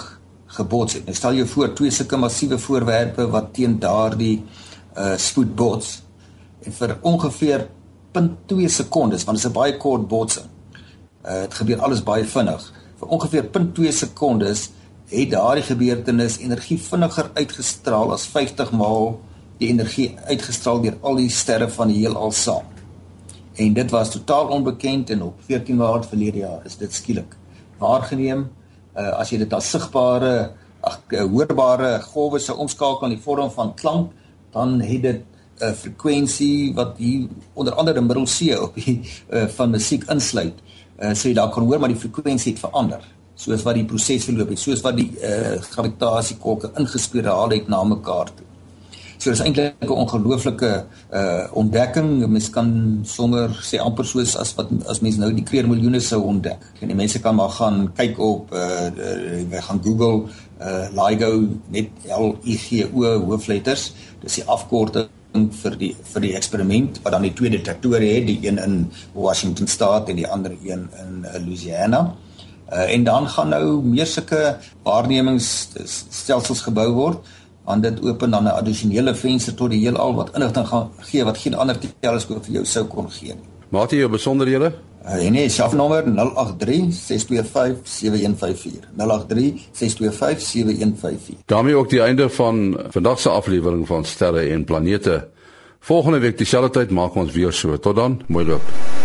gebots 0.57 0.99
het. 0.99 1.07
Nou 1.09 1.17
stel 1.17 1.39
jou 1.39 1.47
voor 1.49 1.73
twee 1.77 1.93
sulke 1.95 2.19
massiewe 2.21 2.59
voorwerpe 2.61 3.29
wat 3.33 3.53
teen 3.57 3.79
daardie 3.81 4.43
uh 4.93 5.15
spoed 5.17 5.55
bots 5.57 6.03
en 6.67 6.75
vir 6.77 6.99
ongeveer 7.09 7.67
0.2 8.19 8.69
sekondes 8.69 9.25
want 9.25 9.39
dit 9.39 9.47
is 9.47 9.51
'n 9.51 9.57
baie 9.57 9.77
kort 9.77 10.09
botsing. 10.09 10.49
Uh 11.25 11.41
dit 11.45 11.55
gebeur 11.55 11.81
alles 11.81 12.03
baie 12.03 12.25
vinnig. 12.25 12.73
Vir 13.01 13.09
ongeveer 13.09 13.45
0.2 13.57 13.93
sekondes 13.93 14.71
het 15.09 15.31
daardie 15.31 15.65
gebeurtenis 15.65 16.39
energie 16.39 16.79
vinniger 16.79 17.31
uitgestraal 17.35 18.13
as 18.13 18.27
50 18.27 18.73
maal 18.73 19.21
die 19.59 19.69
energie 19.69 20.17
uitgestraal 20.29 20.81
deur 20.83 20.97
al 21.01 21.17
die 21.17 21.31
sterre 21.31 21.69
van 21.71 21.89
die 21.89 22.01
heelal 22.03 22.33
saam. 22.33 22.72
En 23.55 23.73
dit 23.73 23.91
was 23.91 24.11
totaal 24.11 24.49
onbekend 24.49 25.11
en 25.11 25.23
op 25.23 25.41
14 25.47 25.77
Maart 25.77 26.07
verlede 26.07 26.39
jaar 26.39 26.61
is 26.65 26.77
dit 26.77 26.93
skielik 26.93 27.37
waargeneem. 27.79 28.49
Uh, 28.97 29.09
as 29.21 29.31
jy 29.33 29.39
dit 29.43 29.53
as 29.53 29.71
sigbare 29.71 30.53
ag 30.81 30.99
uh, 31.09 31.25
hoorbare 31.25 32.01
golwe 32.13 32.41
sou 32.41 32.59
omskakel 32.61 33.09
in 33.09 33.17
die 33.17 33.23
vorm 33.25 33.51
van 33.51 33.75
klank, 33.75 34.13
dan 34.53 34.81
het 34.81 35.03
dit 35.03 35.21
'n 35.61 35.65
uh, 35.65 35.73
frekwensie 35.73 36.75
wat 36.75 36.97
hier 36.97 37.29
onder 37.53 37.75
andere 37.75 38.01
middel 38.01 38.25
C 38.25 38.61
op 38.61 38.75
die 38.75 39.01
uh, 39.31 39.47
van 39.47 39.71
musiek 39.71 40.05
insluit. 40.11 40.55
Uh, 40.99 41.15
so 41.15 41.29
jy 41.29 41.35
daar 41.35 41.51
kan 41.51 41.65
hoor 41.65 41.81
maar 41.81 41.89
die 41.93 42.03
frekwensie 42.05 42.53
het 42.53 42.61
verander 42.61 43.01
soos 43.35 43.63
wat 43.63 43.75
die 43.75 43.85
proses 43.89 44.25
verloop 44.25 44.53
het, 44.53 44.61
soos 44.61 44.83
wat 44.85 44.97
die 44.97 45.11
uh, 45.19 45.57
gravitasiekolke 45.73 46.73
ingespiraal 46.79 47.51
het 47.57 47.69
na 47.69 47.83
mekaar 47.85 48.31
toe. 48.37 48.47
So 49.23 49.31
dis 49.31 49.41
eintlik 49.45 49.79
'n 49.87 49.95
ongelooflike 50.03 50.71
uh 51.15 51.47
ontdekking. 51.55 52.27
Mens 52.27 52.51
kan 52.51 52.69
sommer 53.07 53.51
sê 53.63 53.79
amper 53.79 54.05
soos 54.05 54.35
as 54.37 54.51
wat 54.57 54.67
as 54.91 54.99
mens 55.01 55.17
nou 55.17 55.31
die 55.33 55.45
kreer 55.47 55.69
miljoene 55.69 56.01
sou 56.01 56.23
ontdek. 56.27 56.59
En 56.81 56.89
die 56.91 56.97
mense 56.97 57.21
kan 57.23 57.35
maar 57.35 57.53
gaan 57.55 57.93
kyk 57.95 58.19
op 58.19 58.51
uh, 58.53 58.59
uh 58.91 59.49
wij 59.51 59.63
gaan 59.63 59.81
Google 59.85 60.27
uh 60.59 60.87
LIGO 60.91 61.47
net 61.71 61.89
L 62.19 62.35
I 62.45 62.57
G 62.57 62.83
O 62.95 63.21
hoofletters. 63.29 63.93
Dis 64.23 64.35
die 64.41 64.45
afkorting 64.45 65.53
vir 65.63 65.79
die 65.79 65.95
vir 66.03 66.21
die 66.21 66.35
eksperiment 66.35 66.99
wat 67.05 67.13
dan 67.13 67.23
die 67.23 67.33
twee 67.33 67.51
detektore 67.51 68.03
het, 68.03 68.27
die 68.27 68.41
een 68.43 68.59
in 68.59 68.91
Washington 69.15 69.67
State 69.67 70.11
en 70.11 70.17
die 70.17 70.27
ander 70.27 70.51
een 70.51 70.89
in 70.99 71.23
uh, 71.23 71.39
Louisiana. 71.47 72.17
Uh, 72.73 72.91
en 72.95 73.05
dan 73.05 73.29
gaan 73.29 73.49
nou 73.49 73.83
meer 73.85 74.07
sulke 74.07 74.57
waarnemingsstelsels 74.83 76.61
gebou 76.61 76.91
word 76.93 77.19
want 77.65 77.83
dit 77.83 78.03
open 78.03 78.31
dan 78.31 78.45
'n 78.45 78.57
addisionele 78.59 79.15
venster 79.15 79.55
tot 79.55 79.71
die 79.71 79.81
heelal 79.81 80.15
wat 80.15 80.31
inligting 80.35 80.67
gaan 80.67 80.91
gee 80.99 81.25
wat 81.25 81.39
geen 81.39 81.55
ander 81.55 81.79
teleskoop 82.01 82.45
vir 82.45 82.55
jou 82.55 82.65
sou 82.65 82.85
kon 82.85 83.11
gee 83.11 83.35
nie. 83.35 83.49
Maat 83.69 83.91
jy 83.91 83.99
jou 83.99 84.11
besonderhede? 84.11 84.73
Uh, 85.05 85.31
nee, 85.31 85.49
selfnommer 85.49 86.05
083 86.05 86.93
625 86.95 87.89
7154. 87.89 88.89
083 88.97 89.69
625 89.73 90.41
7154. 90.47 91.37
daarmee 91.47 91.75
ook 91.75 91.91
die 91.91 92.03
einde 92.03 92.29
van 92.29 92.81
vandag 92.89 93.21
se 93.21 93.29
aflewering 93.29 93.87
van 93.87 94.05
sterre 94.05 94.49
en 94.49 94.65
planete. 94.65 95.29
Volgende 95.81 96.19
week 96.19 96.39
dieselfde 96.39 96.71
tyd 96.71 96.91
maak 96.91 97.15
ons 97.15 97.33
weer 97.33 97.53
so. 97.53 97.79
Tot 97.79 97.97
dan, 97.97 98.23
mooi 98.27 98.47
loop. 98.47 99.02